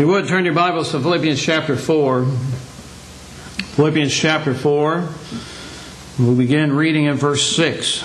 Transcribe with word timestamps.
you 0.00 0.08
would, 0.08 0.26
turn 0.26 0.46
your 0.46 0.54
Bibles 0.54 0.92
to 0.92 1.00
Philippians 1.00 1.42
chapter 1.42 1.76
4. 1.76 2.24
Philippians 2.24 4.14
chapter 4.14 4.54
4. 4.54 5.06
We'll 6.18 6.36
begin 6.36 6.72
reading 6.72 7.04
in 7.04 7.16
verse 7.16 7.54
6. 7.54 8.02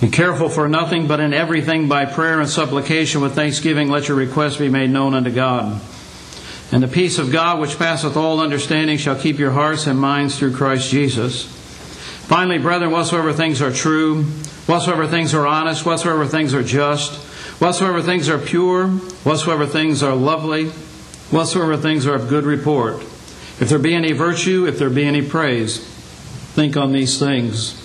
Be 0.00 0.10
careful 0.10 0.48
for 0.48 0.68
nothing, 0.68 1.06
but 1.06 1.20
in 1.20 1.32
everything 1.32 1.86
by 1.86 2.06
prayer 2.06 2.40
and 2.40 2.50
supplication 2.50 3.20
with 3.20 3.36
thanksgiving 3.36 3.88
let 3.88 4.08
your 4.08 4.16
requests 4.16 4.56
be 4.56 4.68
made 4.68 4.90
known 4.90 5.14
unto 5.14 5.30
God. 5.30 5.80
And 6.72 6.82
the 6.82 6.88
peace 6.88 7.20
of 7.20 7.30
God, 7.30 7.60
which 7.60 7.78
passeth 7.78 8.16
all 8.16 8.40
understanding, 8.40 8.98
shall 8.98 9.14
keep 9.14 9.38
your 9.38 9.52
hearts 9.52 9.86
and 9.86 9.96
minds 9.96 10.36
through 10.36 10.56
Christ 10.56 10.90
Jesus. 10.90 11.44
Finally, 12.26 12.58
brethren, 12.58 12.90
whatsoever 12.90 13.32
things 13.32 13.62
are 13.62 13.70
true, 13.70 14.24
whatsoever 14.66 15.06
things 15.06 15.34
are 15.34 15.46
honest, 15.46 15.86
whatsoever 15.86 16.26
things 16.26 16.52
are 16.52 16.64
just, 16.64 17.28
whatsoever 17.62 18.02
things 18.02 18.28
are 18.28 18.38
pure, 18.38 18.88
whatsoever 18.88 19.64
things 19.64 20.02
are 20.02 20.16
lovely, 20.16 20.66
whatsoever 21.30 21.76
things 21.76 22.08
are 22.08 22.16
of 22.16 22.28
good 22.28 22.42
report, 22.42 22.96
if 23.60 23.68
there 23.68 23.78
be 23.78 23.94
any 23.94 24.10
virtue, 24.10 24.66
if 24.66 24.80
there 24.80 24.90
be 24.90 25.04
any 25.04 25.22
praise, 25.22 25.78
think 25.78 26.76
on 26.76 26.90
these 26.90 27.20
things. 27.20 27.78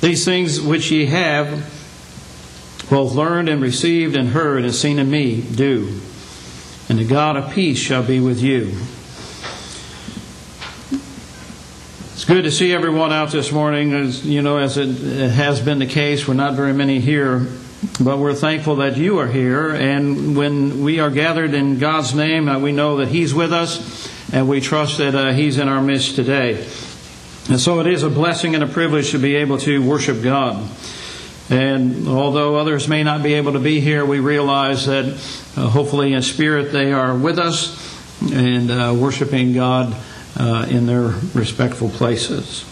These 0.00 0.24
things 0.24 0.62
which 0.62 0.90
ye 0.90 1.04
have 1.06 1.50
both 2.88 3.12
learned 3.12 3.50
and 3.50 3.60
received 3.60 4.16
and 4.16 4.30
heard 4.30 4.64
and 4.64 4.74
seen 4.74 4.98
in 4.98 5.10
me, 5.10 5.42
do. 5.42 6.00
And 6.88 6.98
the 6.98 7.04
God 7.04 7.36
of 7.36 7.52
peace 7.52 7.78
shall 7.78 8.02
be 8.02 8.18
with 8.18 8.40
you. 8.40 8.72
It's 12.14 12.24
good 12.24 12.44
to 12.44 12.50
see 12.50 12.72
everyone 12.72 13.12
out 13.12 13.30
this 13.30 13.52
morning. 13.52 13.92
As 13.92 14.24
you 14.24 14.40
know, 14.40 14.56
as 14.56 14.78
it 14.78 14.88
has 15.32 15.60
been 15.60 15.80
the 15.80 15.86
case, 15.86 16.26
we're 16.26 16.32
not 16.32 16.54
very 16.54 16.72
many 16.72 16.98
here, 16.98 17.46
but 18.00 18.18
we're 18.18 18.34
thankful 18.34 18.76
that 18.76 18.96
you 18.96 19.18
are 19.18 19.26
here. 19.26 19.70
And 19.70 20.36
when 20.36 20.82
we 20.82 21.00
are 21.00 21.10
gathered 21.10 21.54
in 21.54 21.78
God's 21.78 22.14
name, 22.14 22.48
uh, 22.48 22.58
we 22.58 22.72
know 22.72 22.98
that 22.98 23.08
He's 23.08 23.34
with 23.34 23.52
us, 23.52 24.08
and 24.32 24.48
we 24.48 24.60
trust 24.60 24.98
that 24.98 25.14
uh, 25.14 25.32
He's 25.32 25.58
in 25.58 25.68
our 25.68 25.82
midst 25.82 26.14
today. 26.14 26.64
And 27.48 27.58
so 27.58 27.80
it 27.80 27.88
is 27.88 28.04
a 28.04 28.10
blessing 28.10 28.54
and 28.54 28.62
a 28.62 28.68
privilege 28.68 29.10
to 29.10 29.18
be 29.18 29.34
able 29.36 29.58
to 29.58 29.82
worship 29.82 30.22
God. 30.22 30.68
And 31.50 32.06
although 32.06 32.56
others 32.56 32.86
may 32.86 33.02
not 33.02 33.22
be 33.22 33.34
able 33.34 33.54
to 33.54 33.58
be 33.58 33.80
here, 33.80 34.06
we 34.06 34.20
realize 34.20 34.86
that 34.86 35.06
uh, 35.56 35.68
hopefully 35.68 36.12
in 36.12 36.22
spirit 36.22 36.72
they 36.72 36.92
are 36.92 37.16
with 37.16 37.38
us 37.38 37.76
and 38.32 38.70
uh, 38.70 38.94
worshiping 38.96 39.52
God 39.52 39.94
uh, 40.38 40.66
in 40.70 40.86
their 40.86 41.14
respectful 41.34 41.90
places. 41.90 42.64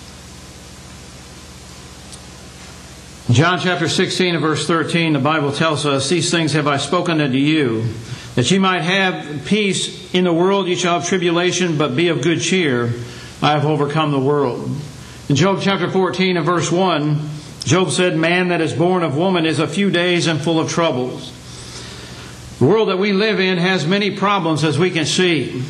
John 3.33 3.61
chapter 3.61 3.89
16 3.89 4.35
and 4.35 4.43
verse 4.43 4.67
13, 4.67 5.13
the 5.13 5.21
Bible 5.21 5.53
tells 5.53 5.87
us, 5.87 6.09
These 6.09 6.33
things 6.33 6.53
have 6.55 6.67
I 6.67 6.79
spoken 6.79 7.21
unto 7.21 7.37
you, 7.37 7.85
that 8.35 8.51
ye 8.51 8.59
might 8.59 8.81
have 8.81 9.45
peace 9.45 10.13
in 10.13 10.25
the 10.25 10.33
world, 10.33 10.67
ye 10.67 10.75
shall 10.75 10.99
have 10.99 11.09
tribulation, 11.09 11.79
but 11.79 11.95
be 11.95 12.09
of 12.09 12.23
good 12.23 12.41
cheer. 12.41 12.93
I 13.41 13.53
have 13.53 13.65
overcome 13.65 14.11
the 14.11 14.19
world. 14.19 14.69
In 15.29 15.37
Job 15.37 15.61
chapter 15.63 15.89
14 15.89 16.39
and 16.39 16.45
verse 16.45 16.73
1, 16.73 17.21
Job 17.61 17.93
said, 17.93 18.17
Man 18.17 18.49
that 18.49 18.61
is 18.61 18.73
born 18.73 19.05
of 19.05 19.17
woman 19.17 19.47
is 19.47 19.61
a 19.61 19.69
few 19.69 19.93
days 19.93 20.27
and 20.27 20.41
full 20.41 20.59
of 20.59 20.69
troubles. 20.69 21.31
The 22.59 22.65
world 22.65 22.89
that 22.89 22.99
we 22.99 23.13
live 23.13 23.39
in 23.39 23.59
has 23.59 23.87
many 23.87 24.17
problems, 24.17 24.65
as 24.65 24.77
we 24.77 24.91
can 24.91 25.07
see. 25.07 25.63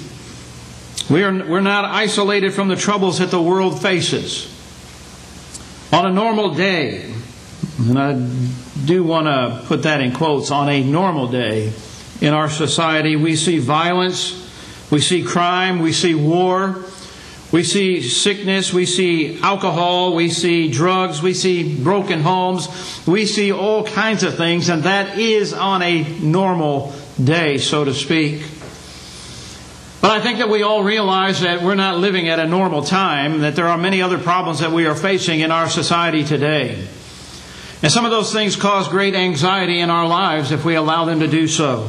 We 1.10 1.24
are, 1.24 1.44
we're 1.44 1.60
not 1.60 1.84
isolated 1.84 2.54
from 2.54 2.68
the 2.68 2.76
troubles 2.76 3.18
that 3.18 3.30
the 3.30 3.42
world 3.42 3.82
faces. 3.82 4.46
On 5.92 6.06
a 6.06 6.12
normal 6.12 6.54
day, 6.54 7.10
and 7.88 7.98
I 7.98 8.12
do 8.84 9.02
want 9.02 9.26
to 9.26 9.66
put 9.66 9.84
that 9.84 10.00
in 10.00 10.12
quotes, 10.12 10.50
on 10.50 10.68
a 10.68 10.84
normal 10.84 11.28
day 11.28 11.72
in 12.20 12.34
our 12.34 12.50
society, 12.50 13.16
we 13.16 13.36
see 13.36 13.58
violence, 13.58 14.36
we 14.90 15.00
see 15.00 15.24
crime, 15.24 15.78
we 15.78 15.92
see 15.92 16.14
war, 16.14 16.84
we 17.52 17.64
see 17.64 18.02
sickness, 18.02 18.72
we 18.72 18.84
see 18.84 19.40
alcohol, 19.40 20.14
we 20.14 20.28
see 20.28 20.70
drugs, 20.70 21.22
we 21.22 21.32
see 21.32 21.82
broken 21.82 22.20
homes, 22.20 22.68
we 23.06 23.24
see 23.24 23.50
all 23.50 23.84
kinds 23.84 24.22
of 24.22 24.36
things, 24.36 24.68
and 24.68 24.82
that 24.82 25.18
is 25.18 25.54
on 25.54 25.82
a 25.82 26.02
normal 26.20 26.92
day, 27.22 27.56
so 27.56 27.84
to 27.84 27.94
speak. 27.94 28.42
But 30.02 30.10
I 30.12 30.20
think 30.20 30.38
that 30.38 30.48
we 30.48 30.62
all 30.62 30.84
realize 30.84 31.40
that 31.40 31.62
we're 31.62 31.74
not 31.74 31.98
living 31.98 32.28
at 32.28 32.38
a 32.38 32.46
normal 32.46 32.82
time, 32.82 33.40
that 33.40 33.56
there 33.56 33.66
are 33.66 33.78
many 33.78 34.02
other 34.02 34.18
problems 34.18 34.60
that 34.60 34.70
we 34.70 34.86
are 34.86 34.94
facing 34.94 35.40
in 35.40 35.50
our 35.50 35.68
society 35.68 36.24
today. 36.24 36.86
And 37.82 37.90
some 37.90 38.04
of 38.04 38.10
those 38.10 38.32
things 38.32 38.56
cause 38.56 38.88
great 38.88 39.14
anxiety 39.14 39.80
in 39.80 39.88
our 39.88 40.06
lives 40.06 40.52
if 40.52 40.64
we 40.64 40.74
allow 40.74 41.06
them 41.06 41.20
to 41.20 41.28
do 41.28 41.48
so. 41.48 41.88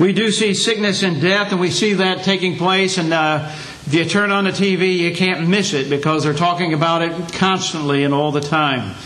We 0.00 0.12
do 0.12 0.32
see 0.32 0.54
sickness 0.54 1.02
and 1.02 1.20
death, 1.20 1.52
and 1.52 1.60
we 1.60 1.70
see 1.70 1.94
that 1.94 2.24
taking 2.24 2.56
place, 2.56 2.98
and 2.98 3.12
uh, 3.12 3.52
if 3.86 3.94
you 3.94 4.04
turn 4.04 4.30
on 4.30 4.44
the 4.44 4.50
TV, 4.50 4.96
you 4.96 5.14
can't 5.14 5.48
miss 5.48 5.74
it 5.74 5.90
because 5.90 6.24
they're 6.24 6.32
talking 6.32 6.72
about 6.74 7.02
it 7.02 7.32
constantly 7.34 8.02
and 8.02 8.14
all 8.14 8.32
the 8.32 8.40
time. 8.40 8.96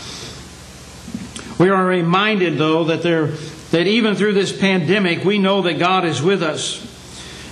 We 1.59 1.69
are 1.69 1.85
reminded, 1.85 2.57
though, 2.57 2.85
that, 2.85 3.03
there, 3.03 3.27
that 3.71 3.87
even 3.87 4.15
through 4.15 4.33
this 4.33 4.57
pandemic, 4.57 5.23
we 5.23 5.37
know 5.37 5.61
that 5.63 5.79
God 5.79 6.05
is 6.05 6.21
with 6.21 6.41
us. 6.41 6.94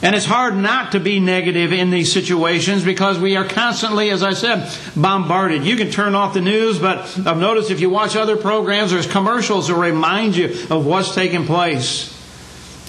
And 0.04 0.18
it's 0.18 0.26
hard 0.26 0.58
not 0.58 0.92
to 0.92 1.00
be 1.00 1.22
negative 1.22 1.72
in 1.72 1.90
these 1.90 2.12
situations 2.12 2.84
because 2.84 3.18
we 3.18 3.38
are 3.38 3.48
constantly, 3.48 4.10
as 4.10 4.22
I 4.22 4.34
said, 4.34 4.70
bombarded. 4.98 5.64
You 5.64 5.78
can 5.78 5.92
turn 5.92 6.14
off 6.14 6.34
the 6.34 6.42
news, 6.42 6.78
but 6.78 7.00
I've 7.26 7.38
noticed 7.38 7.72
if 7.72 7.80
you 7.80 7.90
watch 7.90 8.18
other 8.18 8.36
programs, 8.36 8.92
there's 8.92 9.08
commercials 9.08 9.70
that 9.70 9.76
remind 9.76 10.36
you 10.36 10.48
of 10.70 10.86
what's 10.86 11.16
taking 11.16 11.46
place. 11.46 12.12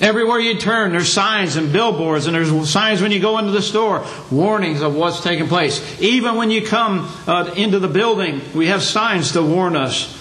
Everywhere 0.02 0.40
you 0.40 0.58
turn, 0.58 0.90
there's 0.90 1.12
signs 1.12 1.54
and 1.54 1.72
billboards, 1.72 2.26
and 2.26 2.34
there's 2.34 2.68
signs 2.68 3.00
when 3.00 3.12
you 3.12 3.20
go 3.20 3.38
into 3.38 3.52
the 3.52 3.62
store, 3.62 4.04
warnings 4.32 4.82
of 4.82 4.96
what's 4.96 5.22
taking 5.22 5.46
place. 5.46 6.02
Even 6.02 6.34
when 6.34 6.50
you 6.50 6.66
come 6.66 7.08
uh, 7.28 7.54
into 7.56 7.78
the 7.78 7.86
building, 7.86 8.42
we 8.56 8.66
have 8.66 8.82
signs 8.82 9.32
to 9.32 9.42
warn 9.42 9.76
us 9.76 10.12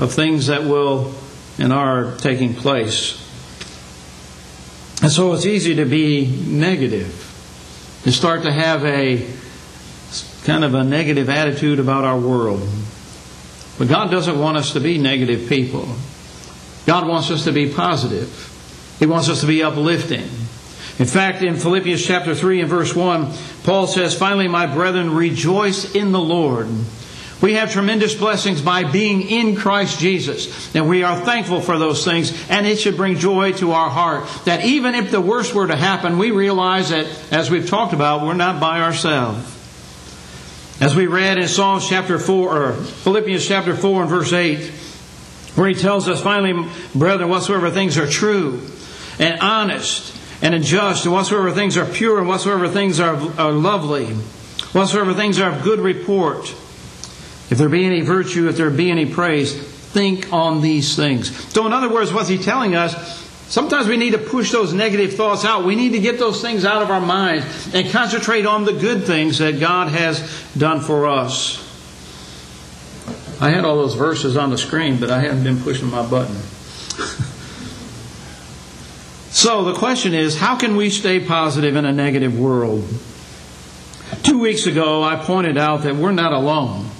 of 0.00 0.14
things 0.14 0.46
that 0.46 0.62
will 0.62 1.12
and 1.58 1.74
are 1.74 2.16
taking 2.16 2.54
place. 2.54 3.27
And 5.00 5.12
so 5.12 5.32
it's 5.32 5.46
easy 5.46 5.76
to 5.76 5.84
be 5.84 6.26
negative, 6.46 8.00
to 8.02 8.12
start 8.12 8.42
to 8.42 8.52
have 8.52 8.84
a 8.84 9.26
kind 10.44 10.64
of 10.64 10.74
a 10.74 10.82
negative 10.82 11.28
attitude 11.28 11.78
about 11.78 12.04
our 12.04 12.18
world. 12.18 12.66
But 13.78 13.88
God 13.88 14.10
doesn't 14.10 14.38
want 14.38 14.56
us 14.56 14.72
to 14.72 14.80
be 14.80 14.98
negative 14.98 15.48
people. 15.48 15.88
God 16.84 17.06
wants 17.06 17.30
us 17.30 17.44
to 17.44 17.52
be 17.52 17.72
positive. 17.72 18.96
He 18.98 19.06
wants 19.06 19.28
us 19.28 19.42
to 19.42 19.46
be 19.46 19.62
uplifting. 19.62 20.28
In 20.98 21.06
fact, 21.06 21.42
in 21.42 21.54
Philippians 21.54 22.04
chapter 22.04 22.34
3 22.34 22.62
and 22.62 22.68
verse 22.68 22.92
1, 22.92 23.32
Paul 23.62 23.86
says, 23.86 24.18
Finally, 24.18 24.48
my 24.48 24.66
brethren, 24.66 25.14
rejoice 25.14 25.94
in 25.94 26.10
the 26.10 26.18
Lord. 26.18 26.66
We 27.40 27.54
have 27.54 27.72
tremendous 27.72 28.14
blessings 28.14 28.60
by 28.60 28.84
being 28.84 29.22
in 29.22 29.54
Christ 29.54 30.00
Jesus. 30.00 30.74
And 30.74 30.88
we 30.88 31.04
are 31.04 31.20
thankful 31.20 31.60
for 31.60 31.78
those 31.78 32.04
things. 32.04 32.32
And 32.50 32.66
it 32.66 32.78
should 32.78 32.96
bring 32.96 33.16
joy 33.16 33.52
to 33.54 33.72
our 33.72 33.90
heart 33.90 34.28
that 34.44 34.64
even 34.64 34.94
if 34.94 35.10
the 35.10 35.20
worst 35.20 35.54
were 35.54 35.66
to 35.66 35.76
happen, 35.76 36.18
we 36.18 36.32
realize 36.32 36.90
that, 36.90 37.06
as 37.30 37.50
we've 37.50 37.68
talked 37.68 37.92
about, 37.92 38.22
we're 38.22 38.34
not 38.34 38.60
by 38.60 38.80
ourselves. 38.80 39.54
As 40.80 40.94
we 40.94 41.06
read 41.06 41.38
in 41.38 41.48
Psalms 41.48 41.88
chapter 41.88 42.18
4, 42.18 42.56
or 42.56 42.72
Philippians 42.72 43.46
chapter 43.46 43.74
4 43.74 44.02
and 44.02 44.10
verse 44.10 44.32
8, 44.32 44.70
where 45.54 45.68
he 45.68 45.74
tells 45.74 46.08
us, 46.08 46.22
finally, 46.22 46.68
brethren, 46.94 47.28
whatsoever 47.28 47.70
things 47.70 47.98
are 47.98 48.06
true, 48.06 48.62
and 49.18 49.40
honest 49.40 50.14
and 50.40 50.62
just, 50.62 51.04
and 51.04 51.12
whatsoever 51.12 51.50
things 51.50 51.76
are 51.76 51.84
pure, 51.84 52.18
and 52.18 52.28
whatsoever 52.28 52.68
things 52.68 53.00
are, 53.00 53.16
are 53.40 53.52
lovely, 53.52 54.06
whatsoever 54.72 55.14
things 55.14 55.38
are 55.40 55.50
of 55.50 55.62
good 55.62 55.80
report, 55.80 56.54
if 57.50 57.58
there 57.58 57.68
be 57.68 57.84
any 57.84 58.00
virtue, 58.02 58.48
if 58.48 58.56
there 58.56 58.70
be 58.70 58.90
any 58.90 59.06
praise, 59.06 59.54
think 59.54 60.32
on 60.32 60.60
these 60.60 60.96
things. 60.96 61.34
So, 61.52 61.66
in 61.66 61.72
other 61.72 61.88
words, 61.88 62.12
what's 62.12 62.28
he 62.28 62.38
telling 62.38 62.74
us? 62.74 63.26
Sometimes 63.48 63.88
we 63.88 63.96
need 63.96 64.12
to 64.12 64.18
push 64.18 64.52
those 64.52 64.74
negative 64.74 65.14
thoughts 65.14 65.44
out. 65.44 65.64
We 65.64 65.74
need 65.74 65.92
to 65.92 65.98
get 65.98 66.18
those 66.18 66.42
things 66.42 66.66
out 66.66 66.82
of 66.82 66.90
our 66.90 67.00
minds 67.00 67.74
and 67.74 67.90
concentrate 67.90 68.44
on 68.44 68.64
the 68.64 68.74
good 68.74 69.04
things 69.04 69.38
that 69.38 69.58
God 69.58 69.88
has 69.88 70.20
done 70.56 70.80
for 70.80 71.06
us. 71.08 71.64
I 73.40 73.50
had 73.50 73.64
all 73.64 73.76
those 73.76 73.94
verses 73.94 74.36
on 74.36 74.50
the 74.50 74.58
screen, 74.58 75.00
but 75.00 75.10
I 75.10 75.20
haven't 75.20 75.44
been 75.44 75.62
pushing 75.62 75.90
my 75.90 76.06
button. 76.06 76.36
So 79.30 79.62
the 79.62 79.74
question 79.74 80.14
is 80.14 80.36
how 80.36 80.56
can 80.56 80.74
we 80.74 80.90
stay 80.90 81.20
positive 81.20 81.76
in 81.76 81.84
a 81.84 81.92
negative 81.92 82.36
world? 82.36 82.84
Two 84.24 84.40
weeks 84.40 84.66
ago, 84.66 85.04
I 85.04 85.14
pointed 85.14 85.56
out 85.56 85.82
that 85.82 85.94
we're 85.94 86.10
not 86.10 86.32
alone. 86.32 86.90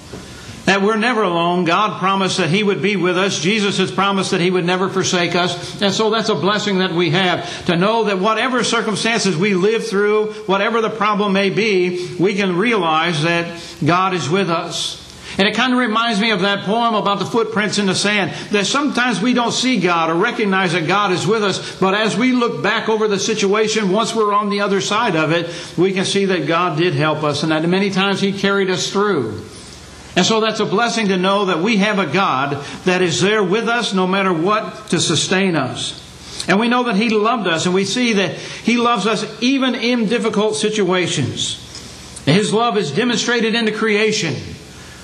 That 0.69 0.83
we're 0.83 0.97
never 0.97 1.23
alone. 1.23 1.65
God 1.65 1.97
promised 1.97 2.37
that 2.37 2.51
He 2.51 2.61
would 2.61 2.79
be 2.79 2.95
with 2.95 3.17
us. 3.17 3.39
Jesus 3.39 3.79
has 3.79 3.91
promised 3.91 4.29
that 4.29 4.39
He 4.39 4.51
would 4.51 4.65
never 4.65 4.87
forsake 4.87 5.33
us. 5.33 5.81
And 5.81 5.91
so 5.91 6.11
that's 6.11 6.29
a 6.29 6.35
blessing 6.35 6.77
that 6.77 6.91
we 6.91 7.09
have 7.09 7.65
to 7.65 7.75
know 7.75 8.03
that 8.03 8.19
whatever 8.19 8.63
circumstances 8.63 9.35
we 9.35 9.55
live 9.55 9.87
through, 9.87 10.33
whatever 10.45 10.79
the 10.79 10.91
problem 10.91 11.33
may 11.33 11.49
be, 11.49 12.15
we 12.19 12.35
can 12.35 12.55
realize 12.55 13.23
that 13.23 13.59
God 13.83 14.13
is 14.13 14.29
with 14.29 14.51
us. 14.51 15.03
And 15.39 15.47
it 15.47 15.55
kind 15.55 15.73
of 15.73 15.79
reminds 15.79 16.21
me 16.21 16.29
of 16.29 16.41
that 16.41 16.65
poem 16.65 16.93
about 16.93 17.17
the 17.17 17.25
footprints 17.25 17.79
in 17.79 17.87
the 17.87 17.95
sand. 17.95 18.29
That 18.51 18.67
sometimes 18.67 19.19
we 19.19 19.33
don't 19.33 19.53
see 19.53 19.79
God 19.79 20.11
or 20.11 20.13
recognize 20.13 20.73
that 20.73 20.85
God 20.85 21.11
is 21.11 21.25
with 21.25 21.43
us, 21.43 21.79
but 21.79 21.95
as 21.95 22.15
we 22.15 22.31
look 22.31 22.61
back 22.61 22.89
over 22.89 23.07
the 23.07 23.17
situation, 23.17 23.91
once 23.91 24.13
we're 24.13 24.35
on 24.35 24.51
the 24.51 24.61
other 24.61 24.81
side 24.81 25.15
of 25.15 25.31
it, 25.31 25.49
we 25.79 25.93
can 25.93 26.05
see 26.05 26.25
that 26.25 26.45
God 26.45 26.77
did 26.77 26.93
help 26.93 27.23
us 27.23 27.41
and 27.41 27.51
that 27.51 27.67
many 27.67 27.89
times 27.89 28.21
He 28.21 28.31
carried 28.31 28.69
us 28.69 28.91
through. 28.91 29.43
And 30.15 30.25
so 30.25 30.39
that's 30.39 30.59
a 30.59 30.65
blessing 30.65 31.07
to 31.09 31.17
know 31.17 31.45
that 31.45 31.59
we 31.59 31.77
have 31.77 31.99
a 31.99 32.05
God 32.05 32.63
that 32.85 33.01
is 33.01 33.21
there 33.21 33.43
with 33.43 33.67
us 33.67 33.93
no 33.93 34.07
matter 34.07 34.33
what 34.33 34.87
to 34.89 34.99
sustain 34.99 35.55
us. 35.55 36.05
And 36.47 36.59
we 36.59 36.67
know 36.67 36.83
that 36.83 36.95
He 36.95 37.09
loved 37.09 37.47
us, 37.47 37.65
and 37.65 37.75
we 37.75 37.85
see 37.85 38.13
that 38.13 38.35
He 38.35 38.77
loves 38.77 39.05
us 39.05 39.25
even 39.41 39.75
in 39.75 40.07
difficult 40.07 40.55
situations. 40.55 41.65
His 42.25 42.53
love 42.53 42.77
is 42.77 42.91
demonstrated 42.91 43.55
in 43.55 43.65
the 43.65 43.71
creation. 43.71 44.35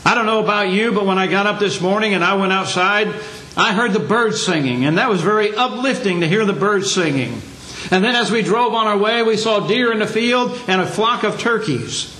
I 0.03 0.15
don't 0.15 0.25
know 0.25 0.43
about 0.43 0.69
you, 0.69 0.91
but 0.91 1.05
when 1.05 1.17
I 1.17 1.27
got 1.27 1.47
up 1.47 1.59
this 1.59 1.81
morning 1.81 2.13
and 2.13 2.23
I 2.23 2.35
went 2.35 2.53
outside, 2.53 3.07
I 3.57 3.73
heard 3.73 3.93
the 3.93 3.99
birds 3.99 4.43
singing, 4.43 4.85
and 4.85 4.97
that 4.97 5.09
was 5.09 5.21
very 5.21 5.55
uplifting 5.55 6.21
to 6.21 6.27
hear 6.27 6.45
the 6.45 6.53
birds 6.53 6.93
singing. 6.93 7.41
And 7.91 8.03
then 8.03 8.15
as 8.15 8.31
we 8.31 8.41
drove 8.41 8.73
on 8.73 8.87
our 8.87 8.97
way, 8.97 9.23
we 9.23 9.37
saw 9.37 9.67
deer 9.67 9.91
in 9.91 9.99
the 9.99 10.07
field 10.07 10.59
and 10.67 10.81
a 10.81 10.87
flock 10.87 11.23
of 11.23 11.39
turkeys. 11.39 12.11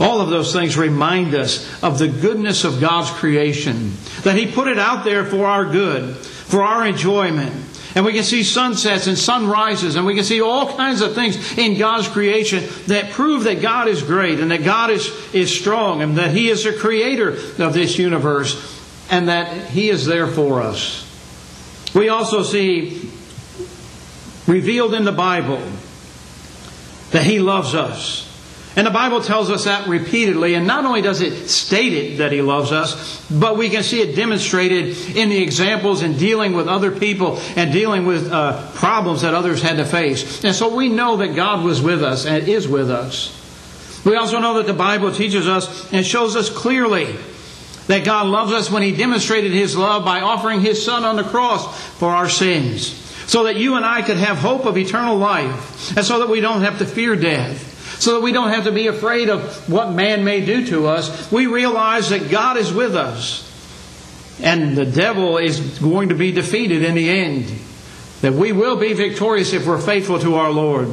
All 0.00 0.22
of 0.22 0.30
those 0.30 0.50
things 0.54 0.78
remind 0.78 1.34
us 1.34 1.70
of 1.82 1.98
the 1.98 2.08
goodness 2.08 2.64
of 2.64 2.80
God's 2.80 3.10
creation, 3.10 3.92
that 4.22 4.34
He 4.34 4.50
put 4.50 4.66
it 4.66 4.78
out 4.78 5.04
there 5.04 5.26
for 5.26 5.44
our 5.44 5.66
good, 5.66 6.16
for 6.16 6.62
our 6.62 6.86
enjoyment. 6.86 7.52
And 7.94 8.06
we 8.06 8.14
can 8.14 8.22
see 8.22 8.42
sunsets 8.42 9.08
and 9.08 9.18
sunrises, 9.18 9.96
and 9.96 10.06
we 10.06 10.14
can 10.14 10.24
see 10.24 10.40
all 10.40 10.74
kinds 10.74 11.02
of 11.02 11.14
things 11.14 11.58
in 11.58 11.76
God's 11.76 12.08
creation 12.08 12.64
that 12.86 13.10
prove 13.10 13.44
that 13.44 13.60
God 13.60 13.88
is 13.88 14.02
great 14.02 14.40
and 14.40 14.50
that 14.52 14.64
God 14.64 14.90
is, 14.90 15.12
is 15.34 15.54
strong 15.54 16.00
and 16.00 16.16
that 16.16 16.30
He 16.30 16.48
is 16.48 16.64
the 16.64 16.72
creator 16.72 17.32
of 17.58 17.74
this 17.74 17.98
universe 17.98 18.80
and 19.10 19.28
that 19.28 19.68
He 19.68 19.90
is 19.90 20.06
there 20.06 20.28
for 20.28 20.62
us. 20.62 21.06
We 21.94 22.08
also 22.08 22.42
see 22.42 23.10
revealed 24.46 24.94
in 24.94 25.04
the 25.04 25.12
Bible 25.12 25.60
that 27.10 27.24
He 27.24 27.38
loves 27.38 27.74
us. 27.74 28.29
And 28.76 28.86
the 28.86 28.92
Bible 28.92 29.20
tells 29.20 29.50
us 29.50 29.64
that 29.64 29.88
repeatedly, 29.88 30.54
and 30.54 30.64
not 30.64 30.84
only 30.84 31.02
does 31.02 31.20
it 31.20 31.48
state 31.48 31.92
it 31.92 32.18
that 32.18 32.30
He 32.30 32.40
loves 32.40 32.70
us, 32.70 33.26
but 33.28 33.56
we 33.56 33.68
can 33.68 33.82
see 33.82 34.00
it 34.00 34.14
demonstrated 34.14 35.16
in 35.16 35.28
the 35.28 35.42
examples 35.42 36.02
in 36.02 36.16
dealing 36.16 36.52
with 36.52 36.68
other 36.68 36.92
people 36.92 37.38
and 37.56 37.72
dealing 37.72 38.06
with 38.06 38.30
uh, 38.30 38.70
problems 38.74 39.22
that 39.22 39.34
others 39.34 39.60
had 39.60 39.78
to 39.78 39.84
face. 39.84 40.44
And 40.44 40.54
so 40.54 40.74
we 40.74 40.88
know 40.88 41.16
that 41.16 41.34
God 41.34 41.64
was 41.64 41.82
with 41.82 42.04
us 42.04 42.26
and 42.26 42.46
is 42.46 42.68
with 42.68 42.90
us. 42.90 43.36
We 44.04 44.14
also 44.14 44.38
know 44.38 44.54
that 44.54 44.66
the 44.66 44.72
Bible 44.72 45.12
teaches 45.12 45.48
us 45.48 45.92
and 45.92 46.06
shows 46.06 46.36
us 46.36 46.48
clearly 46.48 47.16
that 47.88 48.04
God 48.04 48.28
loves 48.28 48.52
us 48.52 48.70
when 48.70 48.84
He 48.84 48.94
demonstrated 48.94 49.50
His 49.50 49.76
love 49.76 50.04
by 50.04 50.20
offering 50.20 50.60
His 50.60 50.84
Son 50.84 51.04
on 51.04 51.16
the 51.16 51.24
cross 51.24 51.76
for 51.98 52.10
our 52.10 52.28
sins, 52.28 52.86
so 53.26 53.44
that 53.44 53.56
you 53.56 53.74
and 53.74 53.84
I 53.84 54.02
could 54.02 54.16
have 54.16 54.38
hope 54.38 54.64
of 54.64 54.78
eternal 54.78 55.16
life, 55.16 55.96
and 55.96 56.06
so 56.06 56.20
that 56.20 56.28
we 56.28 56.40
don't 56.40 56.62
have 56.62 56.78
to 56.78 56.86
fear 56.86 57.16
death 57.16 57.69
so 58.00 58.14
that 58.14 58.22
we 58.22 58.32
don't 58.32 58.48
have 58.48 58.64
to 58.64 58.72
be 58.72 58.86
afraid 58.86 59.28
of 59.28 59.68
what 59.70 59.92
man 59.92 60.24
may 60.24 60.44
do 60.44 60.66
to 60.66 60.86
us. 60.86 61.30
We 61.30 61.46
realize 61.46 62.08
that 62.10 62.30
God 62.30 62.56
is 62.56 62.72
with 62.72 62.96
us 62.96 63.46
and 64.42 64.76
the 64.76 64.86
devil 64.86 65.36
is 65.36 65.78
going 65.78 66.08
to 66.08 66.14
be 66.14 66.32
defeated 66.32 66.82
in 66.82 66.94
the 66.94 67.10
end. 67.10 67.52
That 68.22 68.32
we 68.32 68.52
will 68.52 68.76
be 68.76 68.94
victorious 68.94 69.52
if 69.52 69.66
we're 69.66 69.80
faithful 69.80 70.18
to 70.20 70.36
our 70.36 70.50
Lord. 70.50 70.88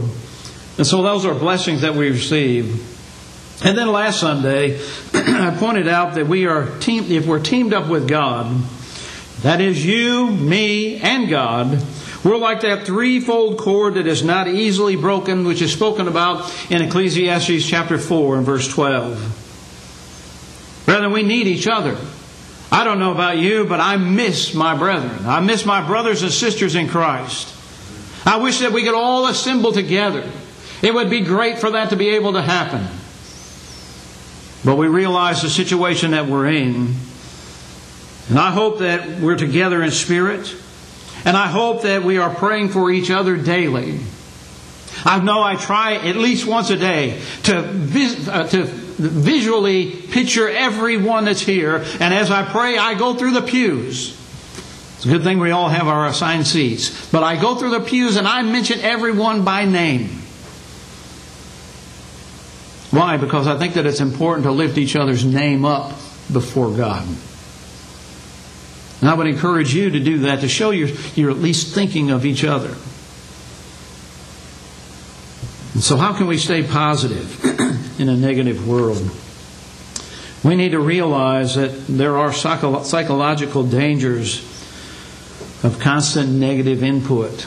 And 0.78 0.86
so 0.86 1.02
those 1.02 1.26
are 1.26 1.34
blessings 1.34 1.82
that 1.82 1.96
we 1.96 2.10
receive. 2.10 2.96
And 3.64 3.78
then 3.78 3.88
last 3.88 4.20
Sunday, 4.20 4.80
I 5.14 5.56
pointed 5.58 5.88
out 5.88 6.16
that 6.16 6.28
we 6.28 6.46
are 6.46 6.78
team, 6.80 7.06
if 7.10 7.26
we're 7.26 7.42
teamed 7.42 7.74
up 7.74 7.90
with 7.90 8.08
God, 8.08 8.64
that 9.42 9.62
is 9.62 9.84
you, 9.86 10.28
me, 10.28 10.98
and 10.98 11.30
God, 11.30 11.84
we're 12.28 12.38
like 12.38 12.62
that 12.62 12.86
threefold 12.86 13.58
cord 13.58 13.96
that 13.96 14.08
is 14.08 14.24
not 14.24 14.48
easily 14.48 14.96
broken, 14.96 15.46
which 15.46 15.62
is 15.62 15.72
spoken 15.74 16.08
about 16.08 16.54
in 16.72 16.82
Ecclesiastes 16.82 17.66
chapter 17.68 17.98
4 17.98 18.38
and 18.38 18.46
verse 18.46 18.68
12. 18.68 19.44
Brethren, 20.86 21.12
we 21.12 21.24
need 21.24 21.48
each 21.48 21.68
other. 21.68 21.98
I 22.72 22.84
don't 22.84 23.00
know 23.00 23.12
about 23.12 23.38
you, 23.38 23.66
but 23.66 23.80
I 23.80 23.98
miss 23.98 24.54
my 24.54 24.76
brethren. 24.78 25.26
I 25.26 25.40
miss 25.40 25.66
my 25.66 25.86
brothers 25.86 26.22
and 26.24 26.32
sisters 26.32 26.76
in 26.76 26.88
Christ. 26.88 27.54
I 28.26 28.38
wish 28.38 28.60
that 28.60 28.74
we 28.74 28.84
could 28.84 28.94
all 28.94 29.28
assemble 29.28 29.72
together. 29.72 30.30
It 30.82 30.94
would 30.94 31.10
be 31.10 31.22
great 31.22 31.60
for 31.60 31.72
that 31.72 31.90
to 31.92 31.96
be 31.96 32.10
able 32.10 32.34
to 32.34 32.42
happen. 32.42 32.86
But 34.66 34.76
we 34.76 34.88
realize 34.88 35.42
the 35.42 35.50
situation 35.50 36.12
that 36.12 36.28
we're 36.28 36.48
in. 36.48 36.94
And 38.30 38.38
I 38.38 38.52
hope 38.52 38.80
that 38.80 39.22
we're 39.22 39.38
together 39.38 39.82
in 39.82 39.92
spirit. 39.92 40.54
And 41.28 41.36
I 41.36 41.48
hope 41.48 41.82
that 41.82 42.04
we 42.04 42.20
are 42.20 42.34
praying 42.34 42.70
for 42.70 42.90
each 42.90 43.12
other 43.12 43.36
daily. 43.36 44.00
I 45.04 45.20
know 45.20 45.44
I 45.44 45.58
try 45.58 45.96
at 45.96 46.16
least 46.16 46.48
once 46.48 46.70
a 46.70 46.78
day 46.78 47.22
to, 47.44 47.64
vis- 47.64 48.30
uh, 48.30 48.48
to 48.48 48.64
visually 48.64 49.92
picture 49.92 50.48
everyone 50.48 51.26
that's 51.26 51.42
here. 51.42 51.84
And 52.00 52.14
as 52.14 52.32
I 52.32 52.46
pray, 52.46 52.78
I 52.78 52.94
go 52.94 53.14
through 53.14 53.34
the 53.34 53.42
pews. 53.42 54.18
It's 54.96 55.06
a 55.06 55.10
good 55.10 55.24
thing 55.24 55.40
we 55.40 55.52
all 55.52 55.68
have 55.68 55.90
our 55.90 56.08
assigned 56.08 56.48
seats. 56.48 57.12
But 57.12 57.24
I 57.24 57.36
go 57.36 57.56
through 57.56 57.72
the 57.72 57.82
pews 57.82 58.16
and 58.16 58.26
I 58.26 58.42
mention 58.44 58.80
everyone 58.80 59.44
by 59.44 59.66
name. 59.66 60.08
Why? 62.92 63.18
Because 63.18 63.48
I 63.48 63.60
think 63.60 63.74
that 63.74 63.86
it's 63.86 64.00
important 64.00 64.46
to 64.46 64.52
lift 64.52 64.78
each 64.78 64.96
other's 64.96 65.26
name 65.26 65.66
up 65.66 65.90
before 66.32 66.72
God. 66.72 67.06
And 69.02 69.10
I 69.10 69.14
would 69.14 69.28
encourage 69.28 69.74
you 69.74 69.92
to 69.92 70.00
do 70.00 70.20
that, 70.20 70.42
to 70.42 70.48
show 70.48 70.72
you're, 70.72 70.90
you're 71.16 71.30
at 71.30 71.38
least 71.38 71.74
thinking 71.76 72.10
of 72.10 72.26
each 72.26 72.44
other. 72.44 72.76
And 75.74 75.84
so, 75.84 75.98
how 75.98 76.14
can 76.14 76.26
we 76.26 76.38
stay 76.38 76.64
positive 76.64 77.44
in 78.00 78.10
a 78.10 78.16
negative 78.16 78.68
world? 78.68 79.12
We 80.44 80.56
need 80.56 80.72
to 80.72 80.80
realize 80.80 81.56
that 81.56 81.86
there 81.88 82.18
are 82.18 82.34
psycho- 82.34 82.84
psychological 82.84 83.64
dangers 83.64 84.40
of 85.64 85.78
constant 85.80 86.30
negative 86.30 86.82
input. 86.82 87.46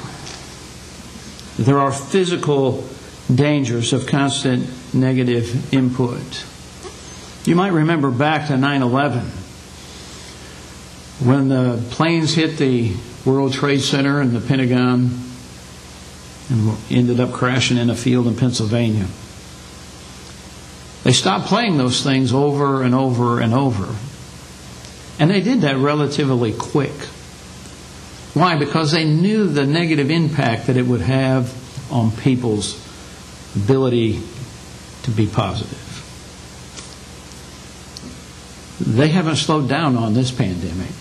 There 1.58 1.78
are 1.78 1.90
physical 1.90 2.88
dangers 3.32 3.92
of 3.92 4.06
constant 4.06 4.68
negative 4.94 5.72
input. 5.74 6.44
You 7.44 7.56
might 7.56 7.72
remember 7.72 8.10
back 8.10 8.48
to 8.48 8.56
9 8.56 8.82
11 8.82 9.39
when 11.20 11.48
the 11.48 11.82
planes 11.90 12.34
hit 12.34 12.56
the 12.56 12.94
World 13.24 13.52
Trade 13.52 13.80
Center 13.80 14.20
and 14.20 14.32
the 14.32 14.40
Pentagon 14.40 15.10
and 16.48 16.76
ended 16.90 17.20
up 17.20 17.32
crashing 17.32 17.76
in 17.76 17.90
a 17.90 17.94
field 17.94 18.26
in 18.26 18.36
Pennsylvania. 18.36 19.06
They 21.04 21.12
stopped 21.12 21.46
playing 21.46 21.78
those 21.78 22.02
things 22.02 22.32
over 22.32 22.82
and 22.82 22.94
over 22.94 23.40
and 23.40 23.54
over. 23.54 23.94
And 25.18 25.30
they 25.30 25.40
did 25.40 25.60
that 25.62 25.76
relatively 25.76 26.52
quick. 26.52 26.92
Why? 28.32 28.56
Because 28.56 28.92
they 28.92 29.04
knew 29.04 29.46
the 29.46 29.66
negative 29.66 30.10
impact 30.10 30.66
that 30.66 30.76
it 30.76 30.86
would 30.86 31.02
have 31.02 31.52
on 31.92 32.10
people's 32.12 32.78
ability 33.54 34.20
to 35.02 35.10
be 35.10 35.26
positive. 35.26 35.86
They 38.80 39.08
haven't 39.08 39.36
slowed 39.36 39.68
down 39.68 39.96
on 39.96 40.14
this 40.14 40.30
pandemic. 40.30 40.92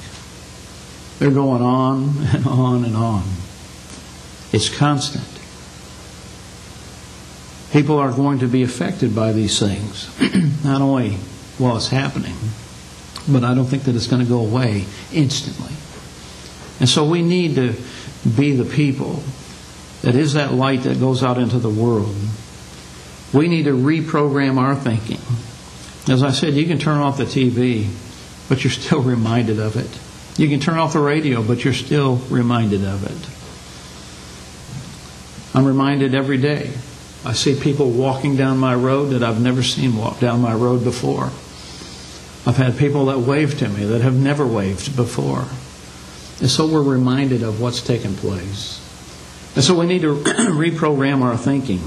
They're 1.20 1.32
going 1.32 1.62
on 1.62 2.14
and 2.34 2.48
on 2.48 2.86
and 2.86 2.96
on. 2.96 3.24
It's 4.52 4.76
constant. 4.76 5.26
People 7.72 8.00
are 8.00 8.12
going 8.12 8.40
to 8.40 8.48
be 8.48 8.64
affected 8.64 9.14
by 9.14 9.34
these 9.34 9.60
things, 9.60 10.10
not 10.64 10.82
only 10.82 11.12
while 11.60 11.76
it's 11.76 11.90
happening, 11.90 12.36
but 13.28 13.44
I 13.44 13.54
don't 13.54 13.66
think 13.66 13.84
that 13.84 13.96
it's 13.96 14.08
going 14.08 14.24
to 14.24 14.28
go 14.28 14.40
away 14.40 14.86
instantly. 15.14 15.74
And 16.80 16.88
so 16.88 17.06
we 17.06 17.22
need 17.22 17.56
to 17.56 17.76
be 18.38 18.56
the 18.56 18.66
people 18.66 19.22
that 20.02 20.16
is 20.16 20.34
that 20.34 20.54
light 20.54 20.84
that 20.84 21.00
goes 21.00 21.22
out 21.22 21.38
into 21.38 21.60
the 21.60 21.70
world. 21.70 22.16
We 23.34 23.48
need 23.48 23.64
to 23.64 23.74
reprogram 23.74 24.58
our 24.58 24.76
thinking. 24.76 25.20
As 26.12 26.24
I 26.24 26.32
said, 26.32 26.54
you 26.54 26.66
can 26.66 26.80
turn 26.80 26.98
off 26.98 27.18
the 27.18 27.26
TV, 27.26 27.90
but 28.48 28.64
you're 28.64 28.72
still 28.72 29.02
reminded 29.04 29.60
of 29.60 29.76
it. 29.76 30.09
You 30.40 30.48
can 30.48 30.62
turn 30.62 30.78
off 30.78 30.94
the 30.94 31.00
radio, 31.00 31.44
but 31.44 31.66
you're 31.66 31.74
still 31.74 32.16
reminded 32.30 32.86
of 32.86 33.04
it. 33.04 33.12
I'm 35.54 35.66
reminded 35.66 36.16
every 36.16 36.38
day. 36.38 36.72
I 37.26 37.34
see 37.34 37.60
people 37.60 37.92
walking 37.92 38.38
down 38.38 38.58
my 38.58 38.74
road 38.74 39.08
that 39.08 39.22
I've 39.22 39.42
never 39.42 39.62
seen 39.62 39.98
walk 39.98 40.22
down 40.22 40.40
my 40.40 40.54
road 40.54 40.86
before. 40.86 41.26
I've 42.48 42.56
had 42.56 42.78
people 42.78 43.08
that 43.08 43.20
wave 43.20 43.60
to 43.60 43.68
me 43.68 43.84
that 43.84 44.00
have 44.00 44.16
never 44.16 44.48
waved 44.48 44.96
before. 44.96 45.50
And 46.40 46.50
so 46.50 46.68
we're 46.68 46.84
reminded 46.84 47.44
of 47.44 47.60
what's 47.60 47.82
taken 47.82 48.16
place. 48.16 48.80
And 49.56 49.64
so 49.64 49.78
we 49.78 49.88
need 49.88 50.04
to 50.04 50.16
reprogram 50.24 51.22
our 51.22 51.36
thinking. 51.36 51.82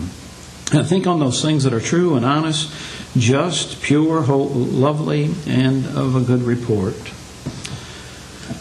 And 0.74 0.86
think 0.86 1.06
on 1.06 1.20
those 1.20 1.40
things 1.40 1.64
that 1.64 1.72
are 1.72 1.80
true 1.80 2.16
and 2.16 2.26
honest, 2.26 2.70
just, 3.16 3.80
pure, 3.80 4.20
lovely, 4.20 5.30
and 5.46 5.86
of 5.96 6.16
a 6.16 6.20
good 6.20 6.42
report. 6.42 7.12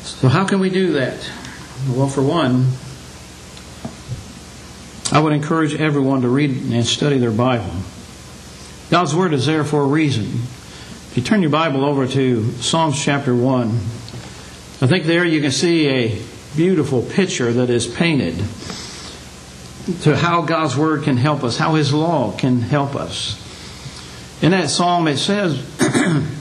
So, 0.03 0.29
how 0.29 0.45
can 0.45 0.59
we 0.59 0.69
do 0.69 0.93
that? 0.93 1.29
Well, 1.89 2.07
for 2.07 2.21
one, 2.21 2.67
I 5.11 5.19
would 5.19 5.33
encourage 5.33 5.75
everyone 5.75 6.21
to 6.21 6.29
read 6.29 6.51
and 6.51 6.85
study 6.85 7.17
their 7.17 7.31
Bible. 7.31 7.71
God's 8.89 9.15
Word 9.15 9.33
is 9.33 9.45
there 9.45 9.63
for 9.63 9.81
a 9.81 9.85
reason. 9.85 10.25
If 10.25 11.13
you 11.15 11.23
turn 11.23 11.41
your 11.41 11.51
Bible 11.51 11.85
over 11.85 12.07
to 12.07 12.51
Psalms 12.53 13.01
chapter 13.03 13.35
1, 13.35 13.67
I 13.69 14.87
think 14.87 15.05
there 15.05 15.23
you 15.23 15.39
can 15.39 15.51
see 15.51 15.87
a 15.87 16.21
beautiful 16.55 17.03
picture 17.03 17.53
that 17.53 17.69
is 17.69 17.85
painted 17.85 18.37
to 20.01 20.15
how 20.15 20.41
God's 20.41 20.75
Word 20.75 21.03
can 21.03 21.17
help 21.17 21.43
us, 21.43 21.57
how 21.57 21.75
His 21.75 21.93
law 21.93 22.35
can 22.35 22.61
help 22.61 22.95
us. 22.95 23.37
In 24.41 24.51
that 24.51 24.69
psalm 24.69 25.07
it 25.07 25.17
says, 25.17 25.59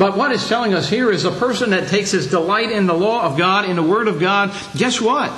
But 0.00 0.16
what 0.16 0.32
it's 0.32 0.48
telling 0.48 0.72
us 0.72 0.88
here 0.88 1.10
is 1.10 1.26
a 1.26 1.30
person 1.30 1.70
that 1.70 1.88
takes 1.88 2.10
his 2.10 2.26
delight 2.26 2.72
in 2.72 2.86
the 2.86 2.94
law 2.94 3.22
of 3.24 3.36
God, 3.36 3.68
in 3.68 3.76
the 3.76 3.82
Word 3.82 4.08
of 4.08 4.18
God, 4.18 4.50
guess 4.74 4.98
what? 4.98 5.30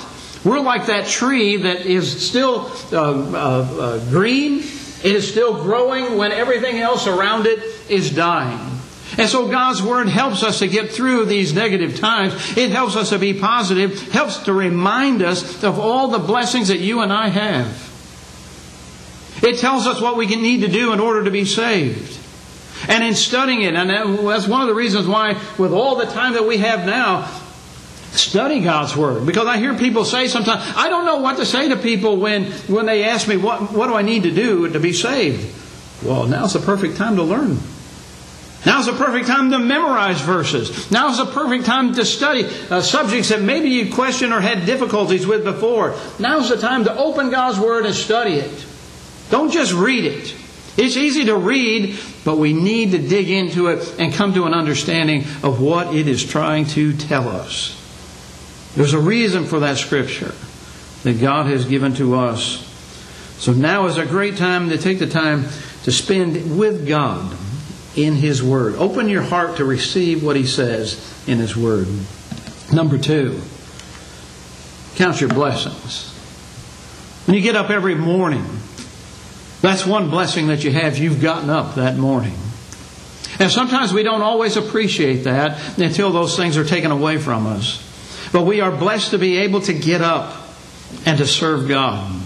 We're 0.45 0.61
like 0.61 0.85
that 0.85 1.05
tree 1.05 1.57
that 1.57 1.85
is 1.85 2.25
still 2.25 2.71
uh, 2.93 2.95
uh, 2.95 3.35
uh, 3.35 4.09
green, 4.09 4.59
it 4.59 5.03
is 5.03 5.29
still 5.29 5.61
growing 5.63 6.17
when 6.17 6.31
everything 6.31 6.77
else 6.77 7.07
around 7.07 7.45
it 7.45 7.59
is 7.89 8.09
dying. 8.15 8.79
And 9.17 9.29
so 9.29 9.49
God's 9.49 9.83
Word 9.83 10.07
helps 10.07 10.43
us 10.43 10.59
to 10.59 10.69
get 10.69 10.91
through 10.91 11.25
these 11.25 11.53
negative 11.53 11.99
times. 11.99 12.33
It 12.55 12.71
helps 12.71 12.95
us 12.95 13.09
to 13.09 13.19
be 13.19 13.33
positive, 13.33 14.13
helps 14.13 14.37
to 14.43 14.53
remind 14.53 15.21
us 15.21 15.61
of 15.65 15.77
all 15.77 16.07
the 16.07 16.19
blessings 16.19 16.69
that 16.69 16.79
you 16.79 17.01
and 17.01 17.11
I 17.11 17.27
have. 17.27 17.67
It 19.43 19.59
tells 19.59 19.87
us 19.87 19.99
what 19.99 20.15
we 20.15 20.25
need 20.25 20.61
to 20.61 20.69
do 20.69 20.93
in 20.93 21.01
order 21.01 21.25
to 21.25 21.31
be 21.31 21.43
saved. 21.43 22.21
And 22.87 23.03
in 23.03 23.15
studying 23.15 23.61
it, 23.61 23.75
and 23.75 23.89
that's 23.89 24.47
one 24.47 24.61
of 24.61 24.67
the 24.67 24.73
reasons 24.73 25.07
why, 25.07 25.39
with 25.57 25.71
all 25.71 25.95
the 25.95 26.05
time 26.05 26.33
that 26.33 26.45
we 26.45 26.57
have 26.57 26.85
now, 26.85 27.29
study 28.11 28.59
God's 28.61 28.95
Word. 28.95 29.25
Because 29.25 29.47
I 29.47 29.57
hear 29.57 29.77
people 29.77 30.05
say 30.05 30.27
sometimes, 30.27 30.61
I 30.75 30.89
don't 30.89 31.05
know 31.05 31.17
what 31.17 31.37
to 31.37 31.45
say 31.45 31.69
to 31.69 31.77
people 31.77 32.17
when, 32.17 32.45
when 32.67 32.85
they 32.85 33.03
ask 33.03 33.27
me, 33.27 33.37
what, 33.37 33.71
what 33.71 33.87
do 33.87 33.95
I 33.95 34.01
need 34.01 34.23
to 34.23 34.31
do 34.31 34.69
to 34.69 34.79
be 34.79 34.93
saved? 34.93 35.53
Well, 36.03 36.27
now's 36.27 36.53
the 36.53 36.59
perfect 36.59 36.97
time 36.97 37.15
to 37.15 37.23
learn. 37.23 37.57
Now's 38.65 38.85
the 38.85 38.93
perfect 38.93 39.27
time 39.27 39.51
to 39.51 39.59
memorize 39.59 40.21
verses. 40.21 40.89
Now's 40.89 41.17
the 41.17 41.25
perfect 41.25 41.65
time 41.65 41.93
to 41.95 42.05
study 42.05 42.45
uh, 42.69 42.81
subjects 42.81 43.29
that 43.29 43.41
maybe 43.41 43.69
you 43.69 43.93
questioned 43.93 44.31
or 44.31 44.39
had 44.39 44.65
difficulties 44.65 45.27
with 45.27 45.43
before. 45.43 45.95
Now's 46.17 46.49
the 46.49 46.57
time 46.57 46.85
to 46.85 46.95
open 46.95 47.29
God's 47.29 47.59
Word 47.59 47.85
and 47.85 47.93
study 47.93 48.35
it. 48.35 48.65
Don't 49.29 49.51
just 49.51 49.73
read 49.73 50.05
it. 50.05 50.33
It's 50.75 50.97
easy 50.97 51.25
to 51.25 51.35
read, 51.35 51.99
but 52.25 52.37
we 52.37 52.53
need 52.53 52.91
to 52.91 52.97
dig 52.97 53.29
into 53.29 53.67
it 53.67 53.95
and 53.99 54.11
come 54.11 54.33
to 54.33 54.45
an 54.45 54.53
understanding 54.53 55.21
of 55.43 55.61
what 55.61 55.95
it 55.95 56.07
is 56.07 56.25
trying 56.25 56.65
to 56.67 56.95
tell 56.97 57.29
us. 57.29 57.79
There's 58.75 58.93
a 58.93 58.99
reason 58.99 59.45
for 59.45 59.59
that 59.59 59.77
scripture 59.77 60.33
that 61.03 61.19
God 61.21 61.45
has 61.45 61.65
given 61.65 61.93
to 61.95 62.15
us. 62.15 62.69
So 63.37 63.51
now 63.51 63.85
is 63.85 63.97
a 63.97 64.05
great 64.05 64.37
time 64.37 64.69
to 64.69 64.77
take 64.77 64.99
the 64.99 65.07
time 65.07 65.45
to 65.83 65.91
spend 65.91 66.57
with 66.57 66.87
God 66.87 67.37
in 67.95 68.15
His 68.15 68.41
Word. 68.41 68.75
Open 68.75 69.09
your 69.09 69.21
heart 69.21 69.57
to 69.57 69.65
receive 69.65 70.23
what 70.23 70.35
He 70.35 70.47
says 70.47 71.23
in 71.27 71.37
His 71.37 71.55
Word. 71.55 71.87
Number 72.71 72.97
two, 72.97 73.41
count 74.95 75.21
your 75.21 75.29
blessings. 75.29 76.09
When 77.27 77.35
you 77.35 77.41
get 77.41 77.55
up 77.55 77.69
every 77.69 77.95
morning, 77.95 78.45
that's 79.63 79.85
one 79.85 80.09
blessing 80.09 80.47
that 80.47 80.65
you 80.65 80.71
have. 80.71 80.97
You've 80.97 81.21
gotten 81.21 81.49
up 81.49 81.75
that 81.75 81.95
morning. 81.95 82.35
And 83.39 83.49
sometimes 83.49 83.93
we 83.93 84.03
don't 84.03 84.21
always 84.21 84.57
appreciate 84.57 85.23
that 85.23 85.79
until 85.79 86.11
those 86.11 86.35
things 86.35 86.57
are 86.57 86.65
taken 86.65 86.91
away 86.91 87.17
from 87.17 87.47
us. 87.47 87.79
But 88.33 88.41
we 88.41 88.59
are 88.59 88.75
blessed 88.75 89.11
to 89.11 89.17
be 89.17 89.37
able 89.37 89.61
to 89.61 89.73
get 89.73 90.01
up 90.01 90.35
and 91.05 91.17
to 91.17 91.25
serve 91.25 91.69
God. 91.69 92.21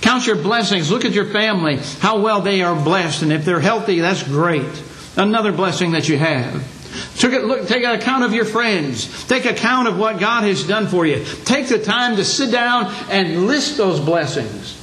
Count 0.00 0.26
your 0.26 0.34
blessings. 0.34 0.90
Look 0.90 1.04
at 1.04 1.12
your 1.12 1.26
family, 1.26 1.76
how 2.00 2.18
well 2.18 2.40
they 2.40 2.62
are 2.62 2.74
blessed. 2.74 3.22
And 3.22 3.32
if 3.32 3.44
they're 3.44 3.60
healthy, 3.60 4.00
that's 4.00 4.24
great. 4.24 4.82
Another 5.16 5.52
blessing 5.52 5.92
that 5.92 6.08
you 6.08 6.18
have. 6.18 6.66
Take, 7.16 7.34
a, 7.34 7.38
look, 7.38 7.68
take 7.68 7.84
account 7.84 8.24
of 8.24 8.34
your 8.34 8.44
friends. 8.44 9.24
Take 9.28 9.44
account 9.44 9.86
of 9.86 10.00
what 10.00 10.18
God 10.18 10.42
has 10.42 10.66
done 10.66 10.88
for 10.88 11.06
you. 11.06 11.24
Take 11.44 11.68
the 11.68 11.78
time 11.78 12.16
to 12.16 12.24
sit 12.24 12.50
down 12.50 12.92
and 13.08 13.46
list 13.46 13.76
those 13.76 14.00
blessings. 14.00 14.81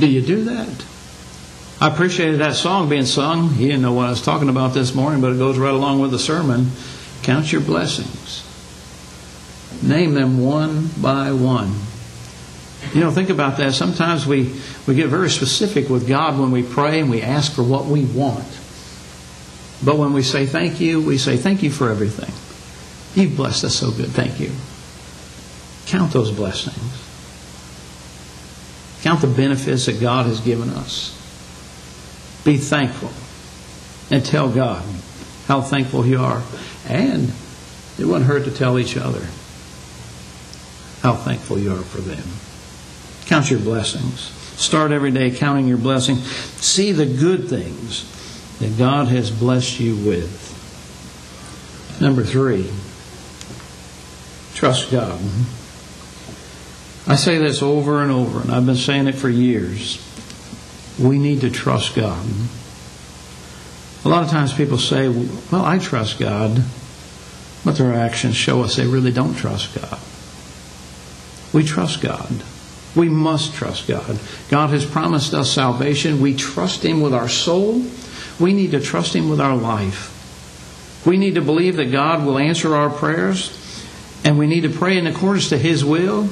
Do 0.00 0.06
you 0.06 0.22
do 0.22 0.44
that? 0.44 0.84
I 1.78 1.88
appreciated 1.88 2.40
that 2.40 2.54
song 2.54 2.88
being 2.88 3.04
sung. 3.04 3.50
He 3.50 3.66
didn't 3.66 3.82
know 3.82 3.92
what 3.92 4.06
I 4.06 4.10
was 4.10 4.22
talking 4.22 4.48
about 4.48 4.72
this 4.72 4.94
morning, 4.94 5.20
but 5.20 5.32
it 5.32 5.38
goes 5.38 5.58
right 5.58 5.74
along 5.74 6.00
with 6.00 6.10
the 6.10 6.18
sermon. 6.18 6.70
Count 7.22 7.52
your 7.52 7.60
blessings. 7.60 8.46
Name 9.82 10.14
them 10.14 10.42
one 10.42 10.88
by 11.00 11.32
one. 11.32 11.74
You 12.94 13.00
know, 13.00 13.10
think 13.10 13.28
about 13.28 13.58
that. 13.58 13.74
Sometimes 13.74 14.26
we, 14.26 14.54
we 14.86 14.94
get 14.94 15.08
very 15.08 15.28
specific 15.28 15.90
with 15.90 16.08
God 16.08 16.38
when 16.40 16.50
we 16.50 16.62
pray 16.62 17.00
and 17.00 17.10
we 17.10 17.20
ask 17.20 17.52
for 17.52 17.62
what 17.62 17.84
we 17.84 18.06
want. 18.06 18.48
But 19.84 19.98
when 19.98 20.14
we 20.14 20.22
say 20.22 20.46
thank 20.46 20.80
you, 20.80 21.02
we 21.02 21.18
say 21.18 21.36
thank 21.36 21.62
you 21.62 21.70
for 21.70 21.90
everything. 21.90 22.32
You've 23.14 23.36
blessed 23.36 23.64
us 23.64 23.76
so 23.76 23.90
good. 23.90 24.08
Thank 24.08 24.40
you. 24.40 24.50
Count 25.86 26.12
those 26.12 26.30
blessings. 26.30 26.99
Count 29.10 29.22
the 29.22 29.26
benefits 29.26 29.86
that 29.86 30.00
God 30.00 30.26
has 30.26 30.38
given 30.38 30.70
us. 30.70 31.10
Be 32.44 32.56
thankful 32.58 33.10
and 34.14 34.24
tell 34.24 34.48
God 34.48 34.84
how 35.48 35.62
thankful 35.62 36.06
you 36.06 36.20
are. 36.20 36.44
And 36.86 37.32
it 37.98 38.04
wouldn't 38.04 38.26
hurt 38.26 38.44
to 38.44 38.52
tell 38.52 38.78
each 38.78 38.96
other 38.96 39.26
how 41.02 41.16
thankful 41.16 41.58
you 41.58 41.72
are 41.72 41.82
for 41.82 42.00
them. 42.00 42.22
Count 43.26 43.50
your 43.50 43.58
blessings. 43.58 44.20
Start 44.60 44.92
every 44.92 45.10
day 45.10 45.32
counting 45.32 45.66
your 45.66 45.78
blessings. 45.78 46.24
See 46.60 46.92
the 46.92 47.06
good 47.06 47.48
things 47.48 48.04
that 48.60 48.78
God 48.78 49.08
has 49.08 49.32
blessed 49.32 49.80
you 49.80 49.96
with. 49.96 50.46
Number 52.00 52.22
three, 52.22 52.70
trust 54.54 54.92
God. 54.92 55.20
I 57.10 57.16
say 57.16 57.38
this 57.38 57.60
over 57.60 58.04
and 58.04 58.12
over, 58.12 58.40
and 58.40 58.52
I've 58.52 58.66
been 58.66 58.76
saying 58.76 59.08
it 59.08 59.16
for 59.16 59.28
years. 59.28 59.98
We 60.96 61.18
need 61.18 61.40
to 61.40 61.50
trust 61.50 61.96
God. 61.96 62.24
A 64.04 64.08
lot 64.08 64.22
of 64.22 64.30
times 64.30 64.52
people 64.52 64.78
say, 64.78 65.08
Well, 65.08 65.64
I 65.64 65.80
trust 65.80 66.20
God, 66.20 66.62
but 67.64 67.76
their 67.76 67.94
actions 67.94 68.36
show 68.36 68.62
us 68.62 68.76
they 68.76 68.86
really 68.86 69.10
don't 69.10 69.34
trust 69.34 69.74
God. 69.74 69.98
We 71.52 71.64
trust 71.64 72.00
God. 72.00 72.44
We 72.94 73.08
must 73.08 73.54
trust 73.54 73.88
God. 73.88 74.20
God 74.48 74.70
has 74.70 74.86
promised 74.86 75.34
us 75.34 75.50
salvation. 75.50 76.20
We 76.20 76.36
trust 76.36 76.84
Him 76.84 77.00
with 77.00 77.12
our 77.12 77.28
soul. 77.28 77.84
We 78.38 78.52
need 78.52 78.70
to 78.70 78.80
trust 78.80 79.16
Him 79.16 79.28
with 79.28 79.40
our 79.40 79.56
life. 79.56 81.02
We 81.04 81.16
need 81.16 81.34
to 81.34 81.42
believe 81.42 81.74
that 81.74 81.90
God 81.90 82.24
will 82.24 82.38
answer 82.38 82.76
our 82.76 82.88
prayers, 82.88 83.50
and 84.24 84.38
we 84.38 84.46
need 84.46 84.60
to 84.60 84.70
pray 84.70 84.96
in 84.96 85.08
accordance 85.08 85.48
to 85.48 85.58
His 85.58 85.84
will 85.84 86.28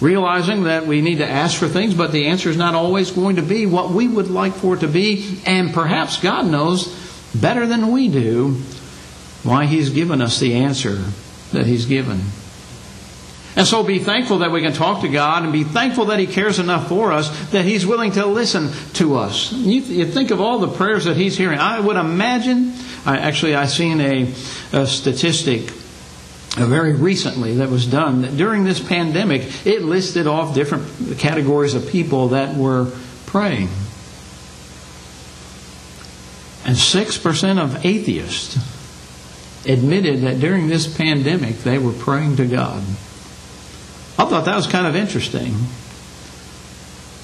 realizing 0.00 0.64
that 0.64 0.86
we 0.86 1.00
need 1.00 1.18
to 1.18 1.28
ask 1.28 1.58
for 1.58 1.68
things, 1.68 1.94
but 1.94 2.12
the 2.12 2.26
answer 2.28 2.48
is 2.48 2.56
not 2.56 2.74
always 2.74 3.10
going 3.10 3.36
to 3.36 3.42
be 3.42 3.66
what 3.66 3.90
we 3.90 4.06
would 4.06 4.28
like 4.28 4.54
for 4.54 4.74
it 4.74 4.80
to 4.80 4.88
be, 4.88 5.40
and 5.44 5.72
perhaps 5.74 6.20
God 6.20 6.46
knows 6.46 6.86
better 7.34 7.66
than 7.66 7.90
we 7.90 8.08
do 8.08 8.60
why 9.42 9.66
He's 9.66 9.90
given 9.90 10.20
us 10.20 10.38
the 10.38 10.54
answer 10.54 10.96
that 11.52 11.66
He's 11.66 11.86
given. 11.86 12.20
And 13.56 13.66
so 13.66 13.82
be 13.82 13.98
thankful 13.98 14.38
that 14.38 14.52
we 14.52 14.62
can 14.62 14.72
talk 14.72 15.00
to 15.00 15.08
God 15.08 15.42
and 15.42 15.52
be 15.52 15.64
thankful 15.64 16.06
that 16.06 16.20
He 16.20 16.28
cares 16.28 16.60
enough 16.60 16.88
for 16.88 17.10
us 17.10 17.50
that 17.50 17.64
He's 17.64 17.84
willing 17.84 18.12
to 18.12 18.24
listen 18.24 18.70
to 18.94 19.16
us. 19.16 19.52
You, 19.52 19.80
you 19.80 20.06
think 20.06 20.30
of 20.30 20.40
all 20.40 20.60
the 20.60 20.68
prayers 20.68 21.06
that 21.06 21.16
He's 21.16 21.36
hearing. 21.36 21.58
I 21.58 21.80
would 21.80 21.96
imagine, 21.96 22.74
I, 23.04 23.18
actually, 23.18 23.56
I've 23.56 23.70
seen 23.70 24.00
a, 24.00 24.32
a 24.72 24.86
statistic 24.86 25.72
very 26.66 26.94
recently 26.94 27.56
that 27.56 27.68
was 27.68 27.86
done 27.86 28.22
that 28.22 28.36
during 28.36 28.64
this 28.64 28.80
pandemic. 28.80 29.66
It 29.66 29.82
listed 29.82 30.26
off 30.26 30.54
different 30.54 31.18
categories 31.18 31.74
of 31.74 31.88
people 31.88 32.28
that 32.28 32.56
were 32.56 32.90
praying. 33.26 33.68
And 36.64 36.76
6% 36.76 37.62
of 37.62 37.84
atheists 37.86 38.58
admitted 39.66 40.22
that 40.22 40.40
during 40.40 40.68
this 40.68 40.86
pandemic 40.86 41.58
they 41.58 41.78
were 41.78 41.92
praying 41.92 42.36
to 42.36 42.46
God. 42.46 42.82
I 44.18 44.24
thought 44.24 44.44
that 44.44 44.56
was 44.56 44.66
kind 44.66 44.86
of 44.86 44.96
interesting. 44.96 45.54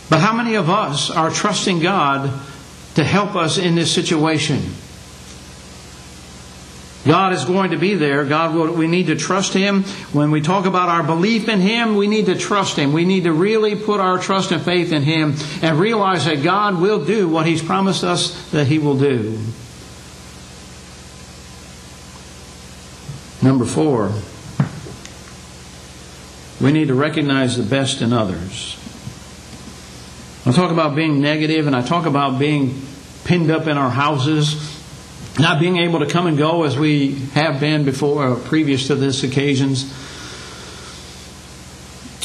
But 0.09 0.21
how 0.21 0.35
many 0.35 0.55
of 0.55 0.71
us 0.71 1.11
are 1.11 1.31
trusting 1.31 1.81
God 1.81 2.31
to 2.95 3.05
help 3.05 3.35
us 3.35 3.59
in 3.59 3.75
this 3.75 3.93
situation? 3.93 4.62
God 7.06 7.34
is 7.34 7.44
going 7.44 7.73
to 7.73 7.76
be 7.76 7.94
there. 7.94 8.25
God 8.25 8.54
will, 8.54 8.73
we 8.73 8.87
need 8.87 9.08
to 9.08 9.16
trust 9.16 9.52
Him. 9.52 9.82
When 10.12 10.30
we 10.30 10.40
talk 10.40 10.64
about 10.64 10.88
our 10.88 11.02
belief 11.02 11.49
in 11.49 11.61
Him, 11.61 11.96
we 11.96 12.06
need 12.06 12.26
to 12.26 12.34
trust 12.34 12.76
Him. 12.76 12.92
We 12.92 13.04
need 13.04 13.25
to 13.25 13.32
really 13.32 13.76
put 13.76 14.00
our 14.00 14.18
trust 14.18 14.52
and 14.52 14.62
faith 14.62 14.90
in 14.90 15.02
Him 15.02 15.34
and 15.61 15.78
realize 15.78 16.25
that 16.25 16.42
God 16.42 16.80
will 16.80 17.04
do 17.04 17.28
what 17.28 17.46
He's 17.46 17.62
promised 17.62 18.04
us 18.04 18.50
that 18.52 18.66
He 18.66 18.78
will 18.78 18.99
do. 18.99 19.38
Number 23.42 23.66
four, 23.66 24.11
we 26.58 26.73
need 26.73 26.88
to 26.88 26.94
recognize 26.94 27.58
the 27.58 27.62
best 27.62 28.00
in 28.00 28.14
others. 28.14 28.78
I 30.46 30.52
talk 30.52 30.70
about 30.70 30.94
being 30.94 31.20
negative 31.20 31.66
and 31.66 31.76
I 31.76 31.82
talk 31.82 32.06
about 32.06 32.38
being 32.38 32.80
pinned 33.25 33.50
up 33.50 33.66
in 33.66 33.76
our 33.76 33.90
houses, 33.90 34.74
not 35.38 35.59
being 35.59 35.79
able 35.79 35.99
to 36.00 36.07
come 36.07 36.26
and 36.26 36.38
go 36.38 36.62
as 36.62 36.79
we 36.79 37.14
have 37.35 37.59
been 37.61 37.85
before, 37.85 38.29
or 38.29 38.37
previous 38.37 38.87
to 38.87 38.95
this 38.95 39.25
occasions. 39.25 39.85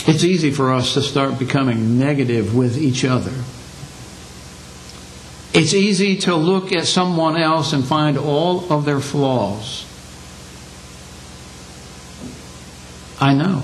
It's 0.07 0.23
easy 0.23 0.51
for 0.51 0.73
us 0.73 0.93
to 0.93 1.01
start 1.01 1.39
becoming 1.39 1.99
negative 1.99 2.55
with 2.55 2.77
each 2.77 3.03
other. 3.03 3.33
It's 5.53 5.73
easy 5.73 6.17
to 6.19 6.35
look 6.35 6.71
at 6.71 6.85
someone 6.85 7.35
else 7.35 7.73
and 7.73 7.83
find 7.83 8.17
all 8.17 8.71
of 8.71 8.85
their 8.85 8.99
flaws. 8.99 9.85
I 13.19 13.33
know. 13.33 13.63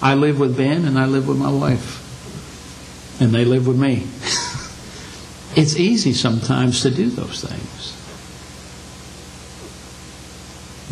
I 0.00 0.14
live 0.14 0.40
with 0.40 0.56
Ben 0.56 0.84
and 0.84 0.98
I 0.98 1.06
live 1.06 1.28
with 1.28 1.38
my 1.38 1.52
wife. 1.52 2.00
And 3.20 3.32
they 3.32 3.44
live 3.44 3.68
with 3.68 3.78
me. 3.78 4.06
it's 5.60 5.76
easy 5.76 6.12
sometimes 6.12 6.82
to 6.82 6.90
do 6.90 7.08
those 7.10 7.44
things. 7.44 7.81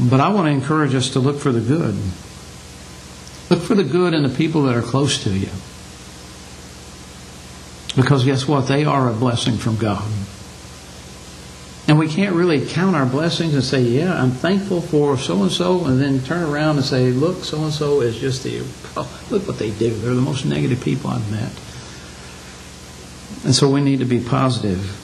But 0.00 0.21
I 0.21 0.28
want 0.30 0.47
to 0.47 0.50
encourage 0.50 0.95
us 0.95 1.11
to 1.11 1.21
look 1.21 1.38
for 1.38 1.52
the 1.52 1.61
good. 1.61 1.95
Look 3.50 3.61
for 3.61 3.75
the 3.75 3.85
good 3.85 4.14
in 4.14 4.23
the 4.23 4.28
people 4.28 4.62
that 4.62 4.76
are 4.76 4.83
close 4.83 5.25
to 5.25 5.30
you. 5.30 5.50
Because 7.97 8.25
guess 8.25 8.49
what? 8.49 8.69
They 8.69 8.85
are 8.85 9.11
a 9.11 9.12
blessing 9.12 9.57
from 9.57 9.76
God. 9.76 10.09
And 11.88 11.99
we 11.99 12.07
can't 12.07 12.37
really 12.37 12.64
count 12.64 12.95
our 12.95 13.04
blessings 13.04 13.52
and 13.54 13.64
say, 13.64 13.83
yeah, 13.83 14.23
I'm 14.23 14.30
thankful 14.30 14.80
for 14.80 15.19
so 15.19 15.42
and 15.42 15.50
so, 15.50 15.85
and 15.87 16.00
then 16.00 16.23
turn 16.23 16.49
around 16.49 16.76
and 16.76 16.85
say, 16.85 17.11
look, 17.11 17.42
so 17.42 17.64
and 17.64 17.73
so 17.73 18.00
is 18.00 18.16
just 18.16 18.45
the, 18.45 18.64
oh, 18.97 19.26
look 19.30 19.49
what 19.49 19.59
they 19.59 19.71
do. 19.73 19.90
They're 19.90 20.14
the 20.14 20.21
most 20.21 20.47
negative 20.47 20.80
people 20.80 21.11
I've 21.11 21.28
met. 21.33 21.50
And 23.45 23.54
so 23.54 23.69
we 23.69 23.80
need 23.80 23.99
to 23.99 24.04
be 24.04 24.21
positive. 24.21 24.97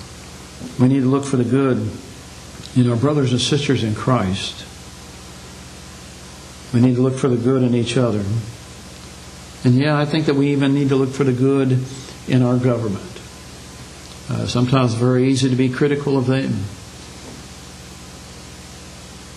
We 0.81 0.87
need 0.87 1.01
to 1.01 1.07
look 1.07 1.25
for 1.25 1.39
the 1.39 1.45
good 1.45 1.91
in 2.77 2.89
our 2.89 2.97
brothers 2.97 3.33
and 3.33 3.41
sisters 3.41 3.83
in 3.83 3.97
Christ. 3.97 4.65
We 6.73 6.81
need 6.81 6.97
to 6.97 7.03
look 7.03 7.15
for 7.15 7.29
the 7.29 7.37
good 7.37 7.63
in 7.63 7.75
each 7.75 7.97
other. 7.97 8.25
And 9.65 9.75
yeah, 9.75 9.99
I 9.99 10.05
think 10.05 10.27
that 10.27 10.35
we 10.35 10.53
even 10.53 10.75
need 10.75 10.91
to 10.91 10.97
look 10.97 11.11
for 11.11 11.25
the 11.25 11.33
good 11.33 11.83
in 12.29 12.43
our 12.43 12.57
government. 12.57 13.21
Uh, 14.29 14.47
sometimes 14.47 14.93
it's 14.93 15.01
very 15.01 15.29
easy 15.29 15.49
to 15.49 15.57
be 15.57 15.69
critical 15.69 16.19
of 16.19 16.27
them. 16.27 16.53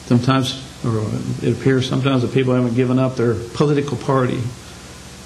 Sometimes, 0.08 0.64
or 0.84 1.04
it 1.48 1.56
appears 1.56 1.88
sometimes 1.88 2.24
that 2.24 2.34
people 2.34 2.54
haven't 2.56 2.76
given 2.76 2.98
up 2.98 3.16
their 3.16 3.36
political 3.54 3.98
party. 3.98 4.40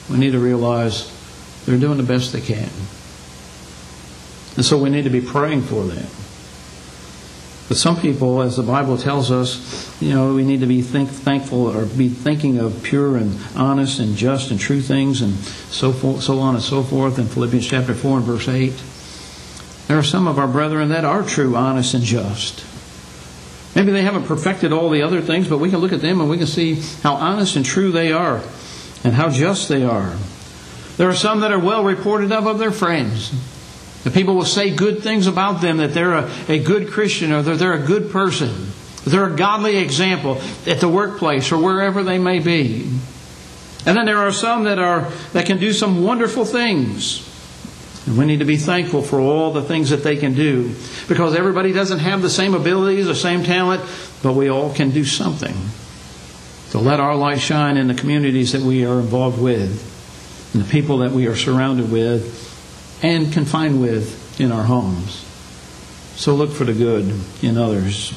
We 0.10 0.18
need 0.18 0.32
to 0.32 0.40
realize 0.40 1.10
they're 1.66 1.80
doing 1.80 1.98
the 1.98 2.04
best 2.04 2.34
they 2.34 2.42
can. 2.42 2.70
And 4.56 4.66
so 4.66 4.78
we 4.78 4.90
need 4.90 5.06
to 5.06 5.10
be 5.10 5.22
praying 5.22 5.62
for 5.64 5.86
them. 5.86 6.08
But 7.68 7.78
some 7.78 8.00
people, 8.00 8.42
as 8.42 8.58
the 8.58 8.64
Bible 8.64 8.98
tells 8.98 9.32
us, 9.32 10.02
you 10.02 10.14
know, 10.14 10.34
we 10.34 10.44
need 10.44 10.60
to 10.60 10.66
be 10.66 10.82
think, 10.82 11.10
thankful 11.10 11.68
or 11.76 11.86
be 11.86 12.10
thinking 12.10 12.60
of 12.60 12.84
pure 12.84 13.16
and 13.16 13.40
honest 13.56 14.00
and 14.00 14.16
just 14.16 14.52
and 14.52 14.60
true 14.60 14.82
things 14.82 15.22
and 15.22 15.34
so 15.36 15.94
forth, 15.94 16.24
so 16.24 16.40
on 16.40 16.56
and 16.56 16.64
so 16.64 16.84
forth 16.84 17.18
in 17.18 17.26
Philippians 17.26 17.66
chapter 17.66 17.94
4 17.94 18.18
and 18.18 18.26
verse 18.26 18.48
8. 18.50 18.74
There 19.88 19.98
are 19.98 20.04
some 20.04 20.28
of 20.28 20.38
our 20.40 20.48
brethren 20.48 20.90
that 20.90 21.06
are 21.06 21.24
true, 21.24 21.56
honest, 21.56 21.94
and 21.94 22.04
just. 22.04 22.66
Maybe 23.76 23.92
they 23.92 24.04
haven't 24.04 24.26
perfected 24.26 24.72
all 24.72 24.90
the 24.90 25.02
other 25.02 25.22
things, 25.22 25.48
but 25.48 25.58
we 25.58 25.70
can 25.70 25.80
look 25.80 25.94
at 25.94 26.02
them 26.02 26.22
and 26.22 26.30
we 26.30 26.38
can 26.38 26.48
see 26.48 26.76
how 27.02 27.14
honest 27.16 27.56
and 27.56 27.66
true 27.66 27.92
they 27.92 28.12
are 28.12 28.42
and 29.04 29.14
how 29.14 29.30
just 29.30 29.70
they 29.70 29.84
are. 29.84 30.16
There 30.98 31.10
are 31.10 31.16
some 31.16 31.40
that 31.40 31.52
are 31.52 31.60
well 31.60 31.84
reported 31.84 32.32
of 32.32 32.46
of 32.46 32.60
their 32.60 32.72
friends. 32.72 33.34
The 34.04 34.12
people 34.12 34.36
will 34.36 34.46
say 34.46 34.76
good 34.76 35.02
things 35.02 35.28
about 35.28 35.62
them, 35.62 35.78
that 35.78 35.94
they're 35.94 36.14
a, 36.14 36.32
a 36.50 36.60
good 36.60 36.92
Christian 36.92 37.32
or 37.32 37.42
that 37.42 37.58
they're 37.58 37.74
a 37.74 37.86
good 37.86 38.12
person. 38.12 38.72
They're 39.06 39.34
a 39.34 39.36
godly 39.36 39.78
example 39.78 40.42
at 40.68 40.80
the 40.80 40.90
workplace 40.90 41.52
or 41.52 41.58
wherever 41.58 42.04
they 42.04 42.20
may 42.20 42.40
be. 42.40 42.90
And 43.86 43.98
then 43.98 44.06
there 44.06 44.20
are 44.20 44.32
some 44.32 44.64
that 44.66 44.80
are 44.80 45.10
that 45.34 45.46
can 45.46 45.58
do 45.58 45.74
some 45.74 46.04
wonderful 46.04 46.46
things. 46.46 47.30
And 48.06 48.18
we 48.18 48.26
need 48.26 48.40
to 48.40 48.46
be 48.46 48.58
thankful 48.58 49.02
for 49.02 49.20
all 49.20 49.54
the 49.54 49.62
things 49.62 49.90
that 49.92 50.04
they 50.04 50.18
can 50.18 50.34
do 50.34 50.74
because 51.08 51.36
everybody 51.36 51.72
doesn't 51.72 52.00
have 52.00 52.22
the 52.22 52.30
same 52.30 52.54
abilities, 52.54 53.06
the 53.06 53.16
same 53.16 53.44
talent, 53.44 53.82
but 54.22 54.34
we 54.34 54.50
all 54.50 54.74
can 54.74 54.92
do 54.92 55.06
something 55.06 55.56
to 56.72 56.80
let 56.80 57.00
our 57.00 57.16
light 57.16 57.40
shine 57.40 57.78
in 57.78 57.88
the 57.88 57.94
communities 57.94 58.52
that 58.52 58.62
we 58.62 58.86
are 58.86 59.00
involved 59.00 59.42
with 59.42 59.90
and 60.54 60.64
the 60.64 60.70
people 60.70 60.98
that 61.00 61.12
we 61.12 61.28
are 61.28 61.36
surrounded 61.36 61.92
with 61.92 62.53
and 63.04 63.32
confined 63.34 63.82
with 63.82 64.40
in 64.40 64.52
our 64.52 64.64
homes. 64.64 65.26
So 66.16 66.34
look 66.34 66.52
for 66.52 66.64
the 66.64 66.74
good 66.74 67.14
in 67.42 67.58
others. 67.58 68.14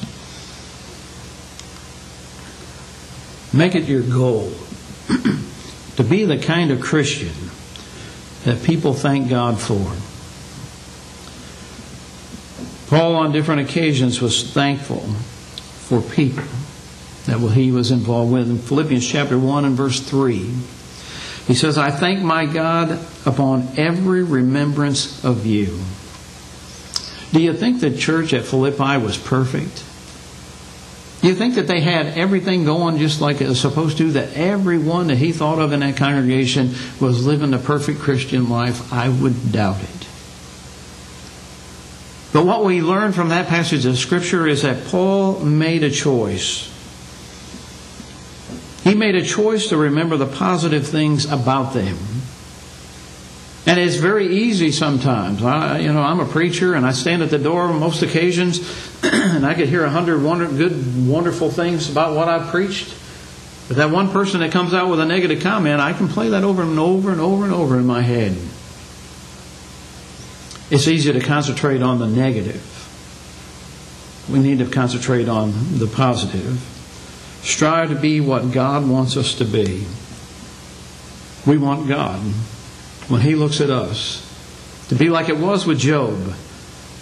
Make 3.53 3.75
it 3.75 3.83
your 3.83 4.01
goal 4.01 4.51
to 5.97 6.03
be 6.03 6.23
the 6.23 6.37
kind 6.37 6.71
of 6.71 6.79
Christian 6.79 7.33
that 8.45 8.63
people 8.63 8.93
thank 8.93 9.29
God 9.29 9.59
for. 9.59 9.93
Paul, 12.89 13.15
on 13.15 13.33
different 13.33 13.69
occasions, 13.69 14.21
was 14.21 14.49
thankful 14.49 15.01
for 15.01 16.01
people 16.01 16.45
that 17.25 17.39
he 17.51 17.71
was 17.71 17.91
involved 17.91 18.31
with. 18.31 18.49
In 18.49 18.57
Philippians 18.57 19.05
chapter 19.05 19.37
1 19.37 19.65
and 19.65 19.75
verse 19.75 19.99
3, 19.99 20.49
he 21.47 21.55
says, 21.55 21.77
I 21.77 21.91
thank 21.91 22.21
my 22.21 22.45
God 22.45 22.99
upon 23.25 23.69
every 23.77 24.21
remembrance 24.21 25.23
of 25.23 25.45
you. 25.45 25.79
Do 27.31 27.41
you 27.41 27.53
think 27.53 27.79
the 27.79 27.95
church 27.95 28.33
at 28.33 28.43
Philippi 28.43 28.97
was 28.97 29.17
perfect? 29.17 29.83
Do 31.21 31.29
you 31.29 31.35
think 31.35 31.55
that 31.55 31.67
they 31.67 31.79
had 31.79 32.17
everything 32.17 32.65
going 32.65 32.97
just 32.97 33.21
like 33.21 33.41
it 33.41 33.47
was 33.47 33.59
supposed 33.59 33.97
to? 33.97 34.11
That 34.11 34.35
everyone 34.35 35.07
that 35.07 35.17
he 35.17 35.31
thought 35.31 35.59
of 35.59 35.71
in 35.71 35.79
that 35.79 35.97
congregation 35.97 36.75
was 36.99 37.25
living 37.25 37.51
the 37.51 37.57
perfect 37.57 37.99
Christian 37.99 38.49
life? 38.49 38.93
I 38.93 39.09
would 39.09 39.51
doubt 39.51 39.81
it. 39.81 40.07
But 42.33 42.45
what 42.45 42.65
we 42.65 42.81
learn 42.81 43.13
from 43.13 43.29
that 43.29 43.47
passage 43.47 43.85
of 43.85 43.97
Scripture 43.97 44.45
is 44.47 44.61
that 44.61 44.85
Paul 44.87 45.39
made 45.39 45.83
a 45.83 45.89
choice. 45.89 46.71
Made 48.97 49.15
a 49.15 49.21
choice 49.21 49.67
to 49.67 49.77
remember 49.77 50.17
the 50.17 50.25
positive 50.25 50.87
things 50.87 51.31
about 51.31 51.73
them. 51.73 51.97
And 53.67 53.79
it's 53.79 53.97
very 53.97 54.27
easy 54.27 54.71
sometimes. 54.71 55.43
I, 55.43 55.79
you 55.79 55.93
know, 55.93 56.01
I'm 56.01 56.19
a 56.19 56.25
preacher 56.25 56.73
and 56.73 56.83
I 56.83 56.93
stand 56.93 57.21
at 57.21 57.29
the 57.29 57.37
door 57.37 57.67
most 57.73 58.01
occasions 58.01 58.59
and 59.03 59.45
I 59.45 59.53
could 59.53 59.69
hear 59.69 59.83
a 59.83 59.89
hundred 59.89 60.23
wonder, 60.23 60.47
good, 60.47 61.07
wonderful 61.07 61.51
things 61.51 61.91
about 61.91 62.15
what 62.15 62.27
I've 62.27 62.47
preached. 62.47 62.95
But 63.67 63.77
that 63.77 63.91
one 63.91 64.09
person 64.09 64.39
that 64.39 64.51
comes 64.51 64.73
out 64.73 64.89
with 64.89 64.99
a 64.99 65.05
negative 65.05 65.43
comment, 65.43 65.79
I 65.79 65.93
can 65.93 66.07
play 66.07 66.29
that 66.29 66.43
over 66.43 66.63
and 66.63 66.79
over 66.79 67.11
and 67.11 67.21
over 67.21 67.43
and 67.43 67.53
over 67.53 67.77
in 67.77 67.85
my 67.85 68.01
head. 68.01 68.31
It's 70.71 70.87
easy 70.87 71.13
to 71.13 71.19
concentrate 71.19 71.83
on 71.83 71.99
the 71.99 72.07
negative. 72.07 72.63
We 74.27 74.39
need 74.39 74.57
to 74.59 74.65
concentrate 74.65 75.29
on 75.29 75.53
the 75.77 75.87
positive. 75.87 76.76
Strive 77.47 77.89
to 77.89 77.95
be 77.95 78.19
what 78.19 78.51
God 78.51 78.87
wants 78.87 79.15
us 79.15 79.35
to 79.35 79.45
be. 79.45 79.85
We 81.45 81.57
want 81.57 81.87
God 81.87 82.19
when 83.07 83.21
he 83.21 83.35
looks 83.35 83.61
at 83.61 83.69
us 83.69 84.23
to 84.89 84.95
be 84.95 85.09
like 85.09 85.29
it 85.29 85.37
was 85.37 85.65
with 85.65 85.79
Job 85.79 86.17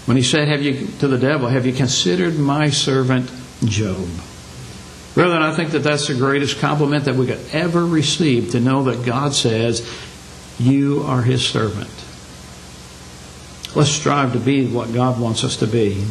when 0.05 0.17
he 0.17 0.23
said 0.23 0.47
have 0.47 0.62
you 0.62 0.88
to 0.99 1.08
the 1.08 1.17
devil 1.17 1.47
have 1.47 1.65
you 1.65 1.73
considered 1.73 2.38
my 2.38 2.69
servant 2.69 3.31
Job 3.63 4.08
Brethren, 5.15 5.41
I 5.41 5.55
think 5.55 5.71
that 5.71 5.79
that's 5.79 6.10
the 6.10 6.13
greatest 6.13 6.60
compliment 6.60 7.05
that 7.05 7.15
we 7.15 7.25
could 7.25 7.39
ever 7.53 7.86
receive 7.86 8.51
to 8.51 8.60
know 8.60 8.84
that 8.84 9.05
God 9.05 9.34
says, 9.34 9.89
You 10.60 11.03
are 11.03 11.21
His 11.21 11.47
servant. 11.47 11.89
Let's 13.73 13.89
strive 13.89 14.34
to 14.34 14.39
be 14.39 14.67
what 14.67 14.93
God 14.93 15.17
wants 15.17 15.45
us 15.45 15.55
to 15.58 15.67
be. 15.67 16.05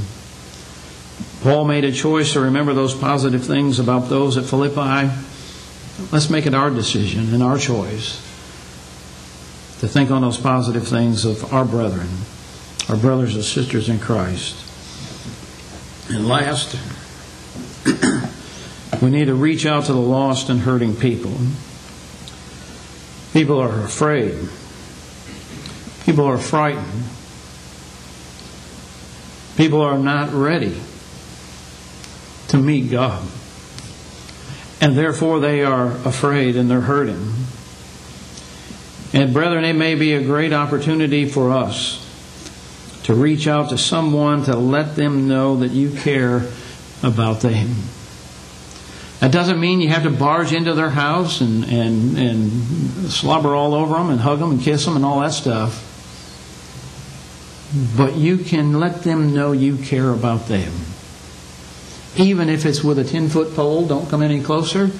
Paul 1.44 1.66
made 1.66 1.84
a 1.84 1.92
choice 1.92 2.32
to 2.32 2.40
remember 2.40 2.72
those 2.72 2.94
positive 2.94 3.44
things 3.44 3.78
about 3.78 4.08
those 4.08 4.38
at 4.38 4.46
Philippi. 4.46 5.12
Let's 6.10 6.30
make 6.30 6.46
it 6.46 6.54
our 6.54 6.70
decision 6.70 7.34
and 7.34 7.42
our 7.42 7.58
choice 7.58 8.16
to 9.80 9.86
think 9.86 10.10
on 10.10 10.22
those 10.22 10.38
positive 10.38 10.88
things 10.88 11.26
of 11.26 11.52
our 11.52 11.66
brethren, 11.66 12.08
our 12.88 12.96
brothers 12.96 13.34
and 13.34 13.44
sisters 13.44 13.90
in 13.90 13.98
Christ. 13.98 14.56
And 16.08 16.26
last, 16.26 16.78
we 19.02 19.10
need 19.10 19.26
to 19.26 19.34
reach 19.34 19.66
out 19.66 19.84
to 19.84 19.92
the 19.92 20.00
lost 20.00 20.48
and 20.48 20.60
hurting 20.60 20.96
people. 20.96 21.36
People 23.34 23.60
are 23.60 23.84
afraid. 23.84 24.48
People 26.06 26.24
are 26.24 26.38
frightened. 26.38 27.02
People 29.58 29.82
are 29.82 29.98
not 29.98 30.32
ready 30.32 30.80
to 32.54 32.60
meet 32.60 32.88
God. 32.88 33.26
And 34.80 34.96
therefore 34.96 35.40
they 35.40 35.64
are 35.64 35.88
afraid 36.06 36.54
and 36.54 36.70
they're 36.70 36.80
hurting. 36.80 37.34
And 39.12 39.32
brethren, 39.32 39.64
it 39.64 39.72
may 39.74 39.96
be 39.96 40.12
a 40.12 40.22
great 40.22 40.52
opportunity 40.52 41.28
for 41.28 41.50
us 41.50 42.00
to 43.04 43.14
reach 43.14 43.48
out 43.48 43.70
to 43.70 43.78
someone 43.78 44.44
to 44.44 44.56
let 44.56 44.94
them 44.94 45.26
know 45.26 45.56
that 45.56 45.72
you 45.72 45.90
care 45.90 46.48
about 47.02 47.40
them. 47.40 47.74
That 49.18 49.32
doesn't 49.32 49.58
mean 49.58 49.80
you 49.80 49.88
have 49.88 50.04
to 50.04 50.10
barge 50.10 50.52
into 50.52 50.74
their 50.74 50.90
house 50.90 51.40
and, 51.40 51.64
and, 51.64 52.18
and 52.18 53.10
slobber 53.10 53.54
all 53.54 53.74
over 53.74 53.94
them 53.94 54.10
and 54.10 54.20
hug 54.20 54.38
them 54.38 54.52
and 54.52 54.60
kiss 54.60 54.84
them 54.84 54.94
and 54.94 55.04
all 55.04 55.20
that 55.20 55.32
stuff. 55.32 55.90
But 57.96 58.14
you 58.14 58.38
can 58.38 58.78
let 58.78 59.02
them 59.02 59.34
know 59.34 59.50
you 59.52 59.76
care 59.76 60.10
about 60.10 60.46
them. 60.46 60.72
Even 62.16 62.48
if 62.48 62.64
it's 62.64 62.84
with 62.84 62.98
a 62.98 63.04
10 63.04 63.28
foot 63.28 63.54
pole, 63.54 63.86
don't 63.86 64.08
come 64.08 64.22
any 64.22 64.40
closer. 64.42 64.90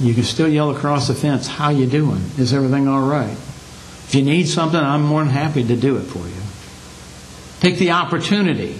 You 0.00 0.14
can 0.14 0.24
still 0.24 0.48
yell 0.48 0.70
across 0.70 1.08
the 1.08 1.14
fence, 1.14 1.46
how 1.46 1.70
you 1.70 1.86
doing? 1.86 2.22
Is 2.38 2.54
everything 2.54 2.88
all 2.88 3.06
right? 3.06 3.36
If 4.10 4.14
you 4.14 4.22
need 4.22 4.48
something, 4.48 4.80
I'm 4.80 5.02
more 5.02 5.22
than 5.22 5.32
happy 5.32 5.62
to 5.64 5.76
do 5.76 5.96
it 5.96 6.02
for 6.02 6.26
you. 6.26 6.42
Take 7.60 7.78
the 7.78 7.92
opportunity 7.92 8.78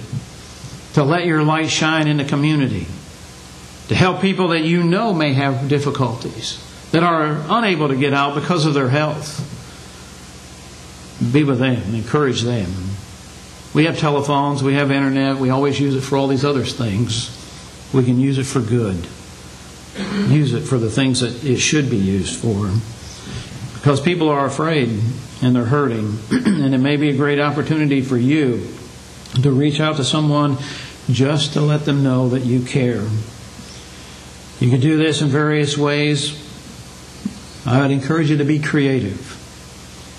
to 0.95 1.05
let 1.05 1.27
your 1.27 1.43
light 1.43 1.71
shine 1.71 2.09
in 2.09 2.17
the 2.17 2.25
community, 2.25 2.87
to 3.89 3.95
help 3.95 4.21
people 4.21 4.49
that 4.49 4.63
you 4.63 4.83
know 4.83 5.13
may 5.13 5.35
have 5.35 5.69
difficulties, 5.69 6.59
that 6.91 7.03
are 7.03 7.41
unable 7.49 7.89
to 7.89 7.97
get 7.97 8.13
out 8.13 8.35
because 8.35 8.67
of 8.67 8.75
their 8.75 8.89
health. 8.89 9.47
Be 11.33 11.45
with 11.45 11.59
them, 11.59 11.95
encourage 11.95 12.43
them. 12.43 12.90
We 13.73 13.85
have 13.85 13.99
telephones, 13.99 14.63
we 14.63 14.75
have 14.75 14.91
internet, 14.91 15.37
we 15.37 15.51
always 15.51 15.79
use 15.79 15.95
it 15.95 16.01
for 16.01 16.17
all 16.17 16.27
these 16.27 16.45
other 16.45 16.65
things. 16.65 17.37
We 17.93 18.05
can 18.05 18.19
use 18.19 18.39
it 18.39 18.45
for 18.45 18.61
good. 18.61 19.07
Use 20.29 20.55
it 20.55 20.63
for 20.63 20.79
the 20.79 20.91
things 20.91 21.21
that 21.21 21.45
it 21.45 21.59
should 21.59 21.91
be 21.91 21.97
used 21.97 22.37
for. 22.37 22.71
Because 23.75 24.01
people 24.01 24.29
are 24.29 24.47
afraid 24.47 24.89
and 25.43 25.55
they're 25.55 25.65
hurting. 25.65 26.19
and 26.31 26.75
it 26.75 26.79
may 26.79 26.97
be 26.97 27.11
a 27.11 27.17
great 27.17 27.41
opportunity 27.41 28.01
for 28.03 28.17
you 28.17 28.69
to 29.43 29.51
reach 29.51 29.81
out 29.81 29.97
to 29.97 30.05
someone 30.05 30.57
just 31.11 31.55
to 31.55 31.61
let 31.61 31.85
them 31.85 32.03
know 32.03 32.29
that 32.29 32.41
you 32.41 32.63
care. 32.63 33.07
You 34.61 34.71
can 34.71 34.81
do 34.81 34.97
this 34.97 35.23
in 35.23 35.29
various 35.29 35.79
ways. 35.79 36.37
I 37.67 37.81
would 37.81 37.91
encourage 37.91 38.31
you 38.31 38.37
to 38.39 38.45
be 38.45 38.59
creative. 38.59 39.37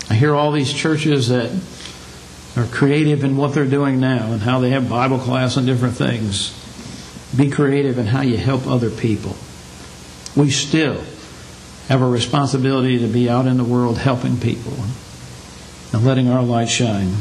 I 0.10 0.16
hear 0.16 0.36
all 0.36 0.52
these 0.52 0.74
churches 0.74 1.30
that 1.30 1.52
are 2.56 2.66
creative 2.66 3.24
in 3.24 3.38
what 3.38 3.54
they're 3.54 3.66
doing 3.66 4.00
now 4.00 4.32
and 4.32 4.42
how 4.42 4.60
they 4.60 4.72
have 4.72 4.90
Bible 4.90 5.20
class 5.20 5.56
and 5.56 5.66
different 5.66 5.96
things. 5.96 6.58
Be 7.36 7.50
creative 7.50 7.98
in 7.98 8.08
how 8.08 8.22
you 8.22 8.38
help 8.38 8.68
other 8.68 8.90
people. 8.90 9.36
We 10.36 10.50
still 10.50 11.02
have 11.88 12.02
a 12.02 12.08
responsibility 12.08 13.00
to 13.00 13.08
be 13.08 13.30
out 13.30 13.48
in 13.48 13.58
the 13.58 13.64
world 13.64 13.98
helping 13.98 14.38
people 14.38 14.74
and 15.94 16.06
letting 16.06 16.28
our 16.28 16.44
light 16.44 16.70
shine. 16.70 17.14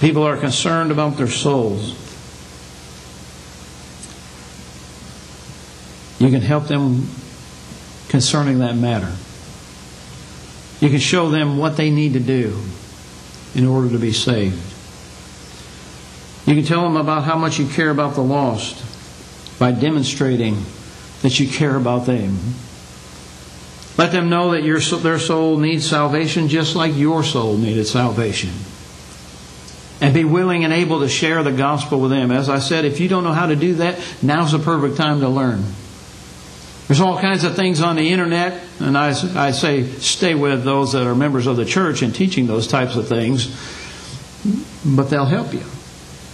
People 0.00 0.22
are 0.22 0.36
concerned 0.36 0.90
about 0.92 1.16
their 1.16 1.28
souls. 1.28 1.96
You 6.20 6.30
can 6.30 6.42
help 6.42 6.68
them 6.68 7.08
concerning 8.08 8.60
that 8.60 8.76
matter. 8.76 9.12
You 10.80 10.90
can 10.90 10.98
show 10.98 11.28
them 11.28 11.58
what 11.58 11.76
they 11.76 11.90
need 11.90 12.12
to 12.12 12.20
do 12.20 12.62
in 13.54 13.66
order 13.66 13.90
to 13.90 13.98
be 13.98 14.12
saved. 14.12 14.58
You 16.46 16.54
can 16.54 16.64
tell 16.64 16.82
them 16.82 16.96
about 16.96 17.24
how 17.24 17.36
much 17.36 17.58
you 17.58 17.66
care 17.66 17.90
about 17.90 18.14
the 18.14 18.22
lost 18.22 18.84
by 19.58 19.72
demonstrating 19.72 20.64
that 21.22 21.38
you 21.38 21.48
care 21.48 21.76
about 21.76 22.06
them. 22.06 22.38
Let 23.98 24.12
them 24.12 24.30
know 24.30 24.52
that 24.52 24.62
your, 24.62 24.80
their 24.80 25.18
soul 25.18 25.58
needs 25.58 25.88
salvation 25.88 26.48
just 26.48 26.74
like 26.74 26.96
your 26.96 27.22
soul 27.22 27.58
needed 27.58 27.86
salvation. 27.86 28.50
And 30.00 30.14
be 30.14 30.24
willing 30.24 30.64
and 30.64 30.72
able 30.72 31.00
to 31.00 31.08
share 31.08 31.42
the 31.42 31.52
gospel 31.52 32.00
with 32.00 32.10
them. 32.10 32.30
As 32.30 32.48
I 32.48 32.58
said, 32.58 32.86
if 32.86 33.00
you 33.00 33.08
don't 33.08 33.22
know 33.22 33.34
how 33.34 33.46
to 33.46 33.56
do 33.56 33.74
that, 33.74 33.98
now's 34.22 34.52
the 34.52 34.58
perfect 34.58 34.96
time 34.96 35.20
to 35.20 35.28
learn. 35.28 35.62
There's 36.90 37.00
all 37.00 37.20
kinds 37.20 37.44
of 37.44 37.54
things 37.54 37.80
on 37.80 37.94
the 37.94 38.10
internet, 38.10 38.64
and 38.80 38.98
I, 38.98 39.10
I 39.36 39.52
say 39.52 39.84
stay 39.84 40.34
with 40.34 40.64
those 40.64 40.90
that 40.90 41.06
are 41.06 41.14
members 41.14 41.46
of 41.46 41.56
the 41.56 41.64
church 41.64 42.02
and 42.02 42.12
teaching 42.12 42.48
those 42.48 42.66
types 42.66 42.96
of 42.96 43.06
things, 43.06 43.46
but 44.84 45.04
they'll 45.04 45.24
help 45.24 45.54
you 45.54 45.62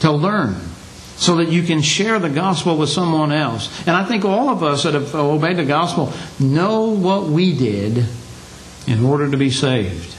to 0.01 0.11
learn 0.11 0.57
so 1.17 1.37
that 1.37 1.49
you 1.49 1.63
can 1.63 1.83
share 1.83 2.19
the 2.19 2.31
gospel 2.31 2.79
with 2.79 2.89
someone 2.89 3.33
else. 3.33 3.87
And 3.87 3.91
I 3.91 4.07
think 4.07 4.25
all 4.25 4.49
of 4.49 4.63
us 4.63 4.85
that 4.85 4.95
have 4.95 5.15
obeyed 5.15 5.59
the 5.59 5.65
gospel 5.67 6.11
know 6.41 6.85
what 6.87 7.25
we 7.25 7.55
did 7.55 8.07
in 8.87 9.05
order 9.05 9.31
to 9.31 9.37
be 9.37 9.51
saved. 9.51 10.17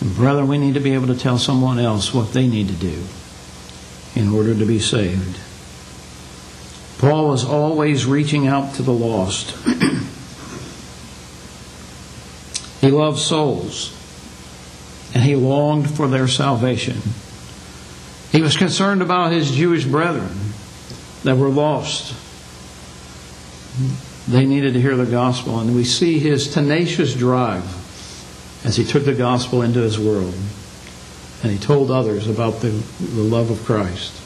And 0.00 0.14
brother, 0.14 0.44
we 0.44 0.58
need 0.58 0.74
to 0.74 0.80
be 0.80 0.94
able 0.94 1.08
to 1.08 1.18
tell 1.18 1.38
someone 1.38 1.80
else 1.80 2.14
what 2.14 2.32
they 2.32 2.46
need 2.46 2.68
to 2.68 2.74
do 2.74 3.02
in 4.14 4.28
order 4.28 4.54
to 4.54 4.64
be 4.64 4.78
saved. 4.78 5.40
Paul 6.98 7.28
was 7.28 7.44
always 7.44 8.06
reaching 8.06 8.46
out 8.46 8.74
to 8.74 8.82
the 8.82 8.92
lost. 8.92 9.56
he 12.80 12.90
loved 12.90 13.18
souls, 13.18 13.94
and 15.14 15.22
he 15.22 15.36
longed 15.36 15.90
for 15.90 16.08
their 16.08 16.28
salvation. 16.28 17.00
He 18.32 18.42
was 18.42 18.56
concerned 18.56 19.00
about 19.00 19.32
his 19.32 19.52
Jewish 19.52 19.84
brethren 19.84 20.36
that 21.24 21.36
were 21.36 21.48
lost. 21.48 22.14
They 24.28 24.44
needed 24.44 24.74
to 24.74 24.80
hear 24.80 24.96
the 24.96 25.06
gospel, 25.06 25.60
and 25.60 25.74
we 25.74 25.84
see 25.84 26.18
his 26.18 26.52
tenacious 26.52 27.14
drive 27.14 27.64
as 28.64 28.76
he 28.76 28.84
took 28.84 29.04
the 29.04 29.14
gospel 29.14 29.62
into 29.62 29.80
his 29.80 29.98
world 29.98 30.34
and 31.42 31.52
he 31.52 31.58
told 31.58 31.90
others 31.90 32.28
about 32.28 32.60
the, 32.60 32.68
the 32.68 33.22
love 33.22 33.50
of 33.50 33.64
Christ. 33.64 34.17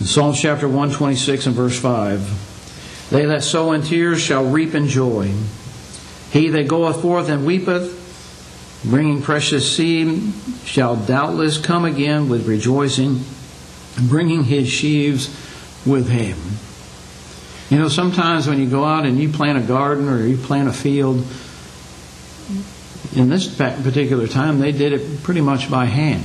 Psalms 0.00 0.40
chapter 0.40 0.68
126 0.68 1.46
and 1.46 1.56
verse 1.56 1.78
5, 1.78 3.08
they 3.10 3.26
that 3.26 3.42
sow 3.42 3.72
in 3.72 3.82
tears 3.82 4.20
shall 4.20 4.44
reap 4.44 4.74
in 4.74 4.86
joy. 4.86 5.32
He 6.30 6.48
that 6.50 6.68
goeth 6.68 7.02
forth 7.02 7.28
and 7.28 7.44
weepeth, 7.44 8.84
bringing 8.84 9.22
precious 9.22 9.76
seed, 9.76 10.32
shall 10.64 10.94
doubtless 10.94 11.58
come 11.58 11.84
again 11.84 12.28
with 12.28 12.46
rejoicing, 12.46 13.24
bringing 14.08 14.44
his 14.44 14.68
sheaves 14.68 15.28
with 15.84 16.08
him. 16.08 16.38
You 17.70 17.82
know, 17.82 17.88
sometimes 17.88 18.46
when 18.46 18.60
you 18.60 18.70
go 18.70 18.84
out 18.84 19.04
and 19.04 19.18
you 19.18 19.28
plant 19.30 19.58
a 19.58 19.62
garden 19.62 20.08
or 20.08 20.24
you 20.24 20.36
plant 20.36 20.68
a 20.68 20.72
field, 20.72 21.26
in 23.16 23.28
this 23.28 23.52
particular 23.52 24.28
time, 24.28 24.60
they 24.60 24.70
did 24.70 24.92
it 24.92 25.22
pretty 25.24 25.40
much 25.40 25.68
by 25.68 25.86
hand. 25.86 26.24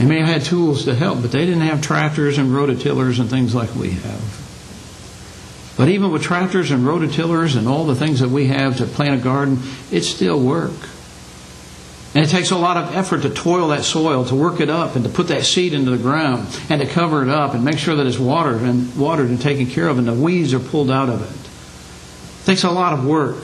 They 0.00 0.06
may 0.06 0.20
have 0.20 0.28
had 0.28 0.44
tools 0.44 0.86
to 0.86 0.94
help, 0.94 1.20
but 1.20 1.30
they 1.30 1.44
didn't 1.44 1.60
have 1.60 1.82
tractors 1.82 2.38
and 2.38 2.48
rototillers 2.48 3.20
and 3.20 3.28
things 3.28 3.54
like 3.54 3.74
we 3.74 3.90
have. 3.90 5.74
But 5.76 5.90
even 5.90 6.10
with 6.10 6.22
tractors 6.22 6.70
and 6.70 6.86
rototillers 6.86 7.54
and 7.54 7.68
all 7.68 7.84
the 7.84 7.94
things 7.94 8.20
that 8.20 8.30
we 8.30 8.46
have 8.46 8.78
to 8.78 8.86
plant 8.86 9.20
a 9.20 9.22
garden, 9.22 9.58
it's 9.90 10.08
still 10.08 10.40
work. 10.40 10.72
And 12.14 12.24
it 12.24 12.30
takes 12.30 12.50
a 12.50 12.56
lot 12.56 12.78
of 12.78 12.96
effort 12.96 13.20
to 13.22 13.30
toil 13.30 13.68
that 13.68 13.84
soil, 13.84 14.24
to 14.24 14.34
work 14.34 14.60
it 14.60 14.70
up, 14.70 14.96
and 14.96 15.04
to 15.04 15.10
put 15.10 15.28
that 15.28 15.44
seed 15.44 15.74
into 15.74 15.90
the 15.90 16.02
ground, 16.02 16.48
and 16.70 16.80
to 16.80 16.86
cover 16.86 17.22
it 17.22 17.28
up, 17.28 17.52
and 17.52 17.62
make 17.62 17.76
sure 17.78 17.96
that 17.96 18.06
it's 18.06 18.18
watered 18.18 18.62
and 18.62 18.96
watered 18.96 19.28
and 19.28 19.38
taken 19.38 19.66
care 19.66 19.88
of, 19.88 19.98
and 19.98 20.08
the 20.08 20.14
weeds 20.14 20.54
are 20.54 20.60
pulled 20.60 20.90
out 20.90 21.10
of 21.10 21.20
it. 21.20 22.42
It 22.42 22.46
takes 22.46 22.64
a 22.64 22.70
lot 22.70 22.94
of 22.94 23.04
work. 23.04 23.36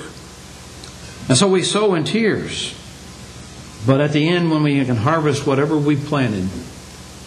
And 1.29 1.37
so 1.37 1.49
we 1.49 1.62
sow 1.62 1.95
in 1.97 2.05
tears. 2.05 2.75
But 3.87 4.01
at 4.01 4.12
the 4.12 4.29
end, 4.29 4.51
when 4.51 4.62
we 4.62 4.85
can 4.85 4.96
harvest 4.96 5.46
whatever 5.46 5.77
we 5.77 5.96
planted, 5.96 6.49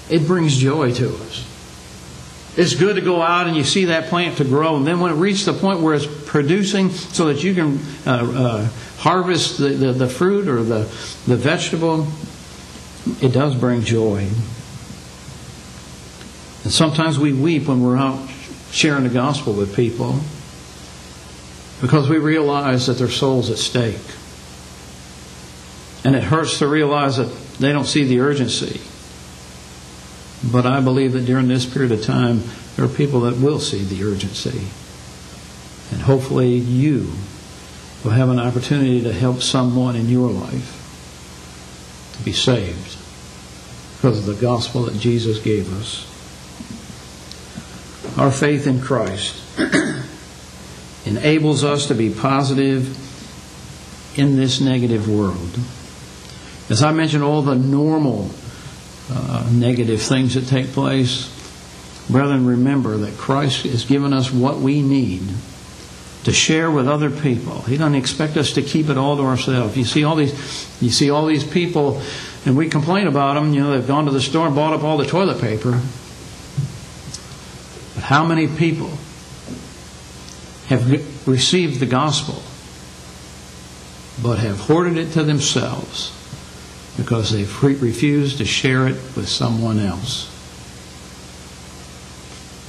it 0.10 0.28
brings 0.28 0.58
joy 0.58 0.94
to 0.94 1.16
us. 1.16 1.46
It's 2.58 2.76
good 2.76 2.96
to 2.96 3.02
go 3.02 3.22
out 3.22 3.48
and 3.48 3.56
you 3.56 3.64
see 3.64 3.86
that 3.86 4.10
plant 4.10 4.38
to 4.38 4.44
grow. 4.44 4.76
And 4.76 4.86
then 4.86 5.00
when 5.00 5.12
it 5.12 5.16
reaches 5.16 5.46
the 5.46 5.54
point 5.54 5.80
where 5.80 5.94
it's 5.94 6.08
producing 6.26 6.90
so 6.90 7.28
that 7.28 7.44
you 7.44 7.54
can 7.54 7.80
uh, 8.06 8.10
uh, 8.10 8.70
harvest 8.98 9.60
the, 9.60 9.70
the, 9.70 9.94
the 9.94 10.10
fruit 10.10 10.50
or 10.50 10.64
the, 10.64 10.80
the 11.26 11.38
vegetable, 11.38 12.08
it 13.22 13.30
does 13.30 13.56
bring 13.56 13.82
joy. 13.82 14.28
And 16.64 16.74
sometimes 16.74 17.18
we 17.18 17.32
weep 17.32 17.68
when 17.68 17.82
we're 17.82 17.98
out 17.98 18.30
sharing 18.72 19.04
the 19.04 19.10
gospel 19.10 19.54
with 19.54 19.76
people 19.76 20.20
because 21.82 22.10
we 22.10 22.18
realize 22.18 22.88
that 22.88 22.98
their 22.98 23.10
soul's 23.10 23.50
at 23.50 23.58
stake. 23.58 23.96
And 26.04 26.16
it 26.16 26.24
hurts 26.24 26.60
to 26.60 26.68
realize 26.68 27.18
that 27.18 27.34
they 27.60 27.72
don't 27.72 27.86
see 27.86 28.04
the 28.04 28.22
urgency. 28.22 28.80
But 30.52 30.66
I 30.66 30.80
believe 30.80 31.14
that 31.14 31.26
during 31.26 31.48
this 31.48 31.66
period 31.66 31.92
of 31.92 32.04
time, 32.04 32.44
there 32.76 32.86
are 32.86 32.90
people 32.90 33.22
that 33.22 33.38
will 33.38 33.60
see 33.60 33.84
the 33.84 34.04
urgency. 34.04 34.68
And 35.92 36.02
hopefully, 36.02 36.56
you 36.56 37.12
will 38.04 38.12
have 38.12 38.30
an 38.30 38.40
opportunity 38.40 39.02
to 39.02 39.12
help 39.12 39.42
someone 39.42 39.96
in 39.96 40.08
your 40.08 40.30
life 40.30 40.76
to 42.18 42.24
be 42.24 42.32
saved 42.32 42.98
because 43.96 44.20
of 44.20 44.26
the 44.26 44.42
gospel 44.42 44.84
that 44.84 44.98
Jesus 44.98 45.40
gave 45.40 45.74
us. 45.74 46.06
Our 48.18 48.32
faith 48.32 48.66
in 48.68 48.80
Christ 48.80 49.36
enables 51.06 51.64
us 51.66 51.88
to 51.88 51.96
be 51.96 52.10
positive 52.10 52.98
in 54.18 54.38
this 54.38 54.62
negative 54.62 55.10
world. 55.10 55.60
As 56.70 56.84
I 56.84 56.92
mentioned, 56.92 57.24
all 57.24 57.42
the 57.42 57.56
normal 57.56 58.30
uh, 59.12 59.50
negative 59.52 60.02
things 60.02 60.36
that 60.36 60.46
take 60.46 60.68
place, 60.68 61.36
brethren, 62.10 62.46
remember 62.46 62.98
that 62.98 63.18
Christ 63.18 63.66
has 63.66 63.86
given 63.86 64.14
us 64.14 64.32
what 64.32 64.60
we 64.60 64.84
need 64.84 65.24
to 66.26 66.32
share 66.32 66.70
with 66.70 66.88
other 66.88 67.10
people. 67.10 67.62
He 67.62 67.78
doesn't 67.78 67.96
expect 67.96 68.38
us 68.38 68.54
to 68.54 68.62
keep 68.62 68.90
it 68.90 68.98
all 68.98 69.18
to 69.18 69.24
ourselves. 69.24 69.76
You 69.76 69.84
see 69.84 70.04
all 70.04 70.16
these, 70.16 70.32
you 70.80 70.92
see 70.92 71.10
all 71.10 71.26
these 71.26 71.44
people, 71.44 72.02
and 72.46 72.56
we 72.56 72.70
complain 72.70 73.08
about 73.08 73.34
them. 73.34 73.52
You 73.54 73.62
know, 73.62 73.72
they've 73.72 73.88
gone 73.88 74.06
to 74.06 74.12
the 74.12 74.22
store 74.22 74.46
and 74.46 74.56
bought 74.56 74.74
up 74.74 74.84
all 74.84 74.98
the 74.98 75.08
toilet 75.08 75.42
paper. 75.42 75.72
But 77.96 78.04
how 78.04 78.24
many 78.26 78.48
people 78.48 78.92
have 80.68 81.28
received 81.28 81.80
the 81.80 81.88
gospel, 81.88 82.44
but 84.22 84.38
have 84.38 84.60
hoarded 84.60 84.98
it 84.98 85.14
to 85.14 85.24
themselves 85.24 86.16
because 87.00 87.32
they've 87.32 87.64
refused 87.64 88.38
to 88.38 88.46
share 88.46 88.88
it 88.88 88.96
with 89.16 89.28
someone 89.28 89.80
else? 89.80 90.28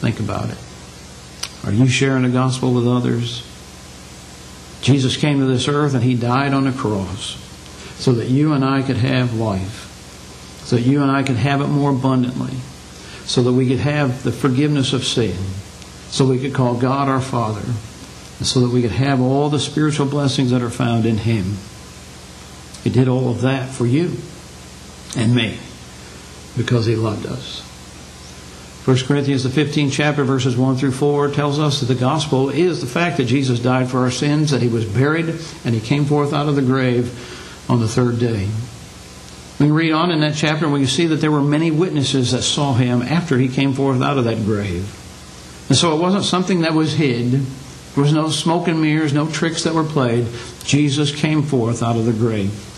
Think 0.01 0.21
about 0.21 0.49
it. 0.49 0.59
Are 1.67 1.73
you 1.73 1.87
sharing 1.87 2.23
the 2.23 2.31
gospel 2.31 2.73
with 2.73 2.89
others? 2.89 3.47
Jesus 4.81 5.19
came 5.19 5.41
to 5.41 5.45
this 5.45 5.69
earth 5.69 5.95
and 5.95 6.03
he 6.03 6.15
died 6.15 6.55
on 6.55 6.65
the 6.65 6.73
cross 6.73 7.37
so 7.99 8.13
that 8.13 8.29
you 8.29 8.55
and 8.55 8.65
I 8.65 8.81
could 8.81 8.97
have 8.97 9.35
life, 9.35 10.63
so 10.65 10.77
that 10.77 10.83
you 10.83 11.03
and 11.03 11.11
I 11.11 11.23
could 11.23 11.37
have 11.37 11.61
it 11.61 11.67
more 11.67 11.91
abundantly, 11.91 12.55
so 13.27 13.43
that 13.43 13.53
we 13.53 13.69
could 13.69 13.81
have 13.81 14.23
the 14.23 14.33
forgiveness 14.33 14.95
of 14.95 15.05
sin, 15.05 15.37
so 16.09 16.25
we 16.25 16.41
could 16.41 16.55
call 16.55 16.77
God 16.77 17.09
our 17.09 17.21
Father, 17.21 17.61
and 17.61 18.47
so 18.47 18.61
that 18.61 18.71
we 18.71 18.81
could 18.81 18.93
have 18.93 19.21
all 19.21 19.51
the 19.51 19.61
spiritual 19.61 20.07
blessings 20.07 20.51
that 20.51 20.63
are 20.63 20.71
found 20.71 21.05
in 21.05 21.19
him. 21.19 21.59
He 22.83 22.91
did 22.91 23.09
all 23.09 23.31
of 23.31 23.43
that 23.43 23.69
for 23.69 23.87
you 23.87 24.17
and 25.17 25.35
me 25.35 25.59
because 26.57 26.87
he 26.87 26.97
loved 26.97 27.27
us. 27.27 27.67
1 28.87 28.97
Corinthians, 29.07 29.45
the 29.45 29.51
15th 29.51 29.93
chapter, 29.93 30.25
verses 30.25 30.57
1 30.57 30.77
through 30.77 30.93
4, 30.93 31.31
tells 31.31 31.59
us 31.59 31.81
that 31.81 31.87
the 31.87 31.95
gospel 31.95 32.49
is 32.49 32.81
the 32.81 32.87
fact 32.87 33.19
that 33.19 33.27
Jesus 33.27 33.61
died 33.61 33.91
for 33.91 33.99
our 33.99 34.11
sins, 34.11 34.51
that 34.51 34.63
he 34.63 34.69
was 34.69 34.87
buried, 34.87 35.29
and 35.65 35.75
he 35.75 35.81
came 35.81 36.07
forth 36.07 36.33
out 36.33 36.49
of 36.49 36.57
the 36.57 36.63
grave 36.63 37.67
on 37.69 37.81
the 37.81 37.89
third 37.89 38.19
day. 38.19 38.49
We 39.61 39.71
read 39.71 39.93
on 39.93 40.11
in 40.11 40.21
that 40.21 40.35
chapter 40.35 40.65
and 40.65 40.73
we 40.73 40.81
can 40.81 40.89
see 40.89 41.07
that 41.09 41.17
there 41.17 41.31
were 41.31 41.43
many 41.43 41.71
witnesses 41.71 42.33
that 42.33 42.41
saw 42.41 42.73
him 42.73 43.03
after 43.03 43.37
he 43.37 43.49
came 43.49 43.75
forth 43.75 44.01
out 44.01 44.17
of 44.17 44.25
that 44.25 44.39
grave. 44.47 44.97
And 45.69 45.77
so 45.77 45.95
it 45.95 46.01
wasn't 46.01 46.25
something 46.25 46.63
that 46.63 46.73
was 46.73 46.95
hid. 46.95 47.33
There 47.33 48.03
was 48.03 48.15
no 48.15 48.31
smoke 48.31 48.69
and 48.69 48.81
mirrors, 48.81 49.13
no 49.13 49.31
tricks 49.31 49.65
that 49.65 49.75
were 49.75 49.85
played. 49.85 50.27
Jesus 50.65 51.15
came 51.15 51.43
forth 51.43 51.83
out 51.83 51.97
of 51.97 52.07
the 52.07 52.13
grave. 52.15 52.70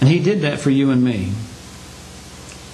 And 0.00 0.08
he 0.08 0.20
did 0.20 0.42
that 0.42 0.60
for 0.60 0.70
you 0.70 0.90
and 0.90 1.02
me. 1.02 1.32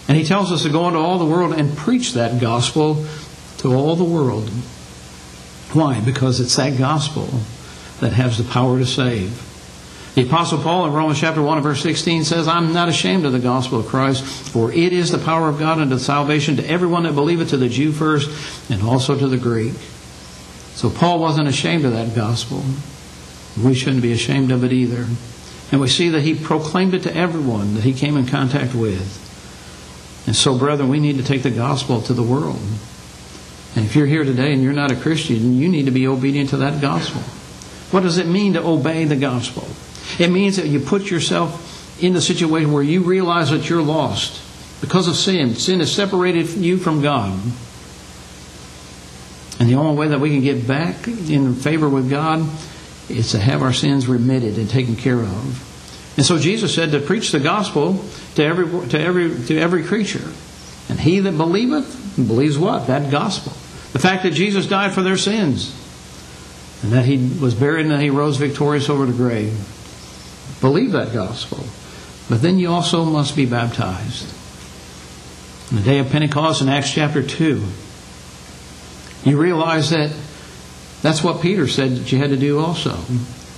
And 0.08 0.16
he 0.18 0.24
tells 0.24 0.52
us 0.52 0.62
to 0.64 0.68
go 0.68 0.86
into 0.88 1.00
all 1.00 1.18
the 1.18 1.24
world 1.24 1.54
and 1.54 1.76
preach 1.76 2.12
that 2.12 2.40
gospel 2.40 3.06
to 3.58 3.74
all 3.74 3.96
the 3.96 4.04
world. 4.04 4.50
Why? 5.72 6.00
Because 6.00 6.40
it's 6.40 6.56
that 6.56 6.78
gospel 6.78 7.28
that 8.00 8.12
has 8.12 8.38
the 8.38 8.44
power 8.44 8.78
to 8.78 8.86
save. 8.86 9.50
The 10.14 10.22
Apostle 10.22 10.58
Paul 10.58 10.86
in 10.86 10.92
Romans 10.92 11.18
chapter 11.18 11.42
1 11.42 11.56
and 11.58 11.64
verse 11.64 11.82
16 11.82 12.22
says, 12.22 12.46
I'm 12.46 12.72
not 12.72 12.88
ashamed 12.88 13.24
of 13.24 13.32
the 13.32 13.40
gospel 13.40 13.80
of 13.80 13.86
Christ, 13.86 14.22
for 14.24 14.70
it 14.70 14.92
is 14.92 15.10
the 15.10 15.18
power 15.18 15.48
of 15.48 15.58
God 15.58 15.80
unto 15.80 15.98
salvation 15.98 16.56
to 16.56 16.70
everyone 16.70 17.02
that 17.02 17.14
believeth, 17.14 17.50
to 17.50 17.56
the 17.56 17.68
Jew 17.68 17.90
first, 17.90 18.30
and 18.70 18.82
also 18.82 19.18
to 19.18 19.26
the 19.26 19.38
Greek. 19.38 19.72
So 20.74 20.88
Paul 20.88 21.18
wasn't 21.18 21.48
ashamed 21.48 21.84
of 21.84 21.92
that 21.94 22.14
gospel. 22.14 22.62
We 23.60 23.74
shouldn't 23.74 24.02
be 24.02 24.12
ashamed 24.12 24.52
of 24.52 24.62
it 24.62 24.72
either. 24.72 25.06
And 25.74 25.80
we 25.80 25.88
see 25.88 26.10
that 26.10 26.20
he 26.20 26.36
proclaimed 26.36 26.94
it 26.94 27.02
to 27.02 27.16
everyone 27.16 27.74
that 27.74 27.82
he 27.82 27.94
came 27.94 28.16
in 28.16 28.26
contact 28.26 28.76
with. 28.76 30.22
And 30.24 30.36
so, 30.36 30.56
brethren, 30.56 30.88
we 30.88 31.00
need 31.00 31.16
to 31.16 31.24
take 31.24 31.42
the 31.42 31.50
gospel 31.50 32.00
to 32.02 32.14
the 32.14 32.22
world. 32.22 32.60
And 33.74 33.84
if 33.84 33.96
you're 33.96 34.06
here 34.06 34.22
today 34.22 34.52
and 34.52 34.62
you're 34.62 34.72
not 34.72 34.92
a 34.92 34.94
Christian, 34.94 35.58
you 35.58 35.68
need 35.68 35.86
to 35.86 35.90
be 35.90 36.06
obedient 36.06 36.50
to 36.50 36.58
that 36.58 36.80
gospel. 36.80 37.22
What 37.90 38.04
does 38.04 38.18
it 38.18 38.28
mean 38.28 38.52
to 38.52 38.64
obey 38.64 39.04
the 39.04 39.16
gospel? 39.16 39.66
It 40.20 40.30
means 40.30 40.58
that 40.58 40.66
you 40.66 40.78
put 40.78 41.10
yourself 41.10 42.00
in 42.00 42.12
the 42.12 42.20
situation 42.20 42.70
where 42.70 42.84
you 42.84 43.00
realize 43.00 43.50
that 43.50 43.68
you're 43.68 43.82
lost 43.82 44.40
because 44.80 45.08
of 45.08 45.16
sin. 45.16 45.56
Sin 45.56 45.80
has 45.80 45.92
separated 45.92 46.50
you 46.50 46.76
from 46.76 47.02
God. 47.02 47.32
And 49.58 49.68
the 49.68 49.74
only 49.74 49.98
way 49.98 50.06
that 50.06 50.20
we 50.20 50.30
can 50.30 50.40
get 50.40 50.68
back 50.68 51.08
in 51.08 51.56
favor 51.56 51.88
with 51.88 52.08
God 52.08 52.48
is 53.08 53.32
to 53.32 53.38
have 53.38 53.62
our 53.62 53.72
sins 53.72 54.06
remitted 54.06 54.56
and 54.56 54.68
taken 54.68 54.96
care 54.96 55.20
of. 55.20 55.72
And 56.16 56.24
so 56.24 56.38
Jesus 56.38 56.74
said 56.74 56.92
to 56.92 57.00
preach 57.00 57.32
the 57.32 57.40
gospel 57.40 58.04
to 58.36 58.44
every, 58.44 58.88
to 58.88 59.00
every, 59.00 59.44
to 59.46 59.58
every 59.58 59.84
creature. 59.84 60.32
And 60.88 61.00
he 61.00 61.20
that 61.20 61.36
believeth, 61.36 62.16
believes 62.16 62.58
what? 62.58 62.86
That 62.86 63.10
gospel. 63.10 63.52
The 63.92 63.98
fact 63.98 64.22
that 64.22 64.32
Jesus 64.32 64.66
died 64.66 64.92
for 64.92 65.02
their 65.02 65.16
sins. 65.16 65.74
And 66.82 66.92
that 66.92 67.04
he 67.04 67.16
was 67.40 67.54
buried 67.54 67.86
and 67.86 67.90
that 67.90 68.00
he 68.00 68.10
rose 68.10 68.36
victorious 68.36 68.88
over 68.88 69.06
the 69.06 69.12
grave. 69.12 69.56
Believe 70.60 70.92
that 70.92 71.12
gospel. 71.12 71.64
But 72.28 72.42
then 72.42 72.58
you 72.58 72.70
also 72.70 73.04
must 73.04 73.36
be 73.36 73.46
baptized. 73.46 74.32
On 75.70 75.76
the 75.76 75.82
day 75.82 75.98
of 75.98 76.10
Pentecost 76.10 76.62
in 76.62 76.68
Acts 76.68 76.92
chapter 76.92 77.22
2, 77.22 77.64
you 79.24 79.40
realize 79.40 79.90
that 79.90 80.14
that's 81.04 81.22
what 81.22 81.42
Peter 81.42 81.68
said 81.68 81.96
that 81.96 82.10
you 82.10 82.16
had 82.16 82.30
to 82.30 82.36
do 82.38 82.58
also. 82.58 82.92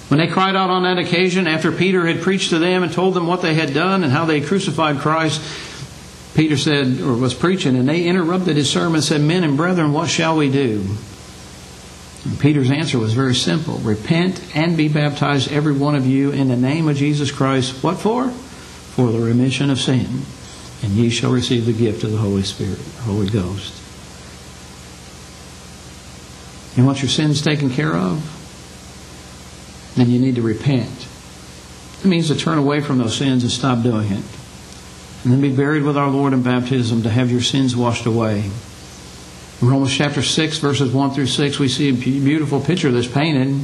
When 0.08 0.18
they 0.18 0.26
cried 0.26 0.56
out 0.56 0.68
on 0.68 0.82
that 0.82 0.98
occasion, 0.98 1.46
after 1.46 1.70
Peter 1.70 2.04
had 2.04 2.20
preached 2.20 2.50
to 2.50 2.58
them 2.58 2.82
and 2.82 2.92
told 2.92 3.14
them 3.14 3.28
what 3.28 3.40
they 3.40 3.54
had 3.54 3.72
done 3.72 4.02
and 4.02 4.12
how 4.12 4.24
they 4.24 4.40
crucified 4.40 4.98
Christ, 4.98 5.40
Peter 6.34 6.56
said, 6.56 7.00
or 7.00 7.14
was 7.14 7.34
preaching, 7.34 7.76
and 7.76 7.88
they 7.88 8.02
interrupted 8.02 8.56
his 8.56 8.68
sermon 8.68 8.96
and 8.96 9.04
said, 9.04 9.20
Men 9.20 9.44
and 9.44 9.56
brethren, 9.56 9.92
what 9.92 10.10
shall 10.10 10.36
we 10.36 10.50
do? 10.50 10.84
And 12.24 12.40
Peter's 12.40 12.72
answer 12.72 12.98
was 12.98 13.12
very 13.12 13.36
simple 13.36 13.78
Repent 13.78 14.42
and 14.56 14.76
be 14.76 14.88
baptized, 14.88 15.52
every 15.52 15.72
one 15.72 15.94
of 15.94 16.04
you, 16.04 16.32
in 16.32 16.48
the 16.48 16.56
name 16.56 16.88
of 16.88 16.96
Jesus 16.96 17.30
Christ. 17.30 17.80
What 17.84 17.98
for? 17.98 18.28
For 18.28 19.12
the 19.12 19.20
remission 19.20 19.70
of 19.70 19.78
sin. 19.78 20.22
And 20.82 20.94
ye 20.94 21.10
shall 21.10 21.30
receive 21.30 21.64
the 21.64 21.72
gift 21.72 22.02
of 22.02 22.10
the 22.10 22.18
Holy 22.18 22.42
Spirit, 22.42 22.80
Holy 23.02 23.30
Ghost. 23.30 23.85
You 26.76 26.84
want 26.84 27.02
your 27.02 27.08
sins 27.08 27.42
taken 27.42 27.70
care 27.70 27.94
of? 27.94 28.32
then 29.96 30.10
you 30.10 30.20
need 30.20 30.36
to 30.36 30.42
repent. 30.42 31.08
It 32.00 32.06
means 32.06 32.28
to 32.28 32.36
turn 32.36 32.58
away 32.58 32.80
from 32.80 32.98
those 32.98 33.16
sins 33.16 33.42
and 33.42 33.50
stop 33.50 33.82
doing 33.82 34.12
it. 34.12 34.22
And 35.24 35.32
then 35.32 35.40
be 35.40 35.54
buried 35.54 35.82
with 35.82 35.96
our 35.96 36.08
Lord 36.08 36.32
in 36.32 36.42
baptism 36.42 37.02
to 37.02 37.10
have 37.10 37.32
your 37.32 37.40
sins 37.40 37.74
washed 37.74 38.06
away. 38.06 38.50
In 39.60 39.68
Romans 39.68 39.96
chapter 39.96 40.22
6, 40.22 40.58
verses 40.58 40.92
1 40.92 41.10
through 41.12 41.26
6, 41.26 41.58
we 41.58 41.68
see 41.68 41.88
a 41.88 41.92
beautiful 41.92 42.60
picture 42.60 42.92
that's 42.92 43.06
painted. 43.06 43.58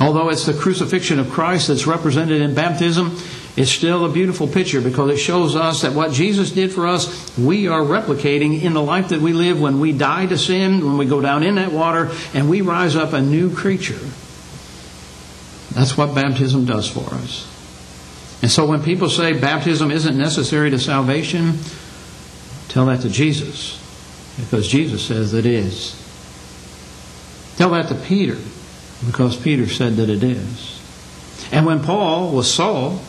Although 0.00 0.30
it's 0.30 0.46
the 0.46 0.54
crucifixion 0.54 1.18
of 1.18 1.28
Christ 1.28 1.68
that's 1.68 1.86
represented 1.86 2.40
in 2.40 2.54
baptism, 2.54 3.16
it's 3.58 3.72
still 3.72 4.04
a 4.04 4.08
beautiful 4.08 4.46
picture 4.46 4.80
because 4.80 5.10
it 5.10 5.16
shows 5.16 5.56
us 5.56 5.82
that 5.82 5.92
what 5.92 6.12
Jesus 6.12 6.52
did 6.52 6.72
for 6.72 6.86
us, 6.86 7.36
we 7.36 7.66
are 7.66 7.80
replicating 7.80 8.62
in 8.62 8.72
the 8.72 8.80
life 8.80 9.08
that 9.08 9.20
we 9.20 9.32
live 9.32 9.60
when 9.60 9.80
we 9.80 9.90
die 9.90 10.26
to 10.26 10.38
sin, 10.38 10.86
when 10.86 10.96
we 10.96 11.06
go 11.06 11.20
down 11.20 11.42
in 11.42 11.56
that 11.56 11.72
water, 11.72 12.12
and 12.34 12.48
we 12.48 12.60
rise 12.60 12.94
up 12.94 13.12
a 13.14 13.20
new 13.20 13.52
creature. 13.52 13.98
That's 15.74 15.96
what 15.96 16.14
baptism 16.14 16.66
does 16.66 16.88
for 16.88 17.12
us. 17.14 17.46
And 18.42 18.50
so 18.50 18.64
when 18.64 18.80
people 18.80 19.08
say 19.08 19.32
baptism 19.32 19.90
isn't 19.90 20.16
necessary 20.16 20.70
to 20.70 20.78
salvation, 20.78 21.58
tell 22.68 22.86
that 22.86 23.00
to 23.00 23.10
Jesus. 23.10 23.76
because 24.38 24.68
Jesus 24.68 25.04
says 25.04 25.34
it 25.34 25.46
is. 25.46 25.96
Tell 27.56 27.70
that 27.70 27.88
to 27.88 27.96
Peter 27.96 28.36
because 29.06 29.36
Peter 29.36 29.66
said 29.66 29.96
that 29.96 30.08
it 30.08 30.22
is. 30.22 30.80
And 31.50 31.66
when 31.66 31.82
Paul 31.82 32.30
was 32.30 32.52
Saul, 32.52 33.02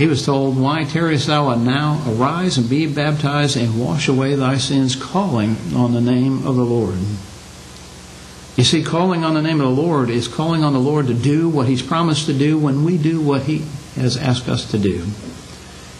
he 0.00 0.06
was 0.06 0.24
told, 0.24 0.58
Why 0.58 0.84
tarriest 0.84 1.26
thou 1.26 1.54
now? 1.56 2.02
Arise 2.08 2.56
and 2.56 2.70
be 2.70 2.86
baptized 2.86 3.54
and 3.54 3.78
wash 3.78 4.08
away 4.08 4.34
thy 4.34 4.56
sins, 4.56 4.96
calling 4.96 5.56
on 5.74 5.92
the 5.92 6.00
name 6.00 6.46
of 6.46 6.56
the 6.56 6.64
Lord. 6.64 6.96
You 8.56 8.64
see, 8.64 8.82
calling 8.82 9.24
on 9.24 9.34
the 9.34 9.42
name 9.42 9.60
of 9.60 9.66
the 9.66 9.82
Lord 9.82 10.08
is 10.08 10.26
calling 10.26 10.64
on 10.64 10.72
the 10.72 10.78
Lord 10.78 11.06
to 11.08 11.14
do 11.14 11.50
what 11.50 11.68
He's 11.68 11.82
promised 11.82 12.24
to 12.26 12.32
do 12.32 12.58
when 12.58 12.82
we 12.82 12.96
do 12.96 13.20
what 13.20 13.42
He 13.42 13.58
has 13.94 14.16
asked 14.16 14.48
us 14.48 14.70
to 14.70 14.78
do. 14.78 15.02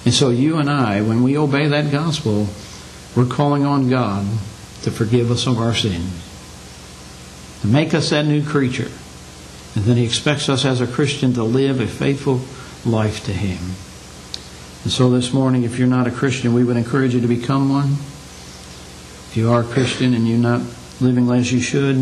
And 0.07 0.15
so 0.15 0.31
you 0.31 0.57
and 0.57 0.71
I, 0.71 1.03
when 1.03 1.23
we 1.23 1.37
obey 1.37 1.69
that 1.69 1.93
gospel, 1.93 2.49
we're 3.15 3.27
calling 3.27 3.67
on 3.67 3.91
God 3.91 4.25
to 4.83 4.91
forgive 4.91 5.31
us 5.31 5.47
of 5.47 5.59
our 5.59 5.75
sins, 5.75 6.11
to 7.61 7.67
make 7.67 7.93
us 7.93 8.09
that 8.09 8.25
new 8.25 8.43
creature. 8.43 8.91
And 9.75 9.85
then 9.85 9.99
He 9.99 10.07
expects 10.07 10.49
us 10.49 10.65
as 10.65 10.81
a 10.81 10.87
Christian 10.87 11.35
to 11.35 11.45
live 11.45 11.81
a 11.81 11.87
faithful 11.87 12.41
life 12.91 13.23
to 13.27 13.33
Him. 13.35 13.59
And 14.83 14.93
so 14.93 15.11
this 15.11 15.33
morning, 15.33 15.65
if 15.65 15.79
you're 15.79 15.89
not 15.89 16.07
a 16.07 16.11
Christian, 16.11 16.55
we 16.55 16.65
would 16.65 16.77
encourage 16.77 17.15
you 17.15 17.21
to 17.21 17.29
become 17.29 17.69
one. 17.69 17.93
If 19.29 19.37
you 19.37 19.51
are 19.51 19.61
a 19.61 19.65
Christian 19.65 20.15
and 20.15 20.27
you're 20.27 20.39
not 20.39 20.63
living 21.01 21.31
as 21.31 21.53
you 21.53 21.61
should, 21.61 21.97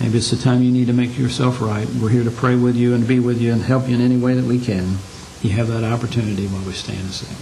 maybe 0.00 0.18
it's 0.18 0.30
the 0.30 0.36
time 0.36 0.62
you 0.62 0.72
need 0.72 0.86
to 0.86 0.92
make 0.92 1.18
yourself 1.18 1.60
right. 1.60 1.86
We're 2.00 2.08
here 2.08 2.24
to 2.24 2.30
pray 2.30 2.56
with 2.56 2.74
you 2.74 2.94
and 2.94 3.06
be 3.06 3.20
with 3.20 3.40
you 3.40 3.52
and 3.52 3.62
help 3.62 3.88
you 3.88 3.94
in 3.94 4.00
any 4.00 4.16
way 4.16 4.34
that 4.34 4.44
we 4.44 4.58
can. 4.58 4.96
You 5.42 5.50
have 5.50 5.68
that 5.68 5.84
opportunity 5.84 6.46
while 6.46 6.64
we 6.64 6.72
stand 6.72 7.00
and 7.00 7.10
sing. 7.10 7.36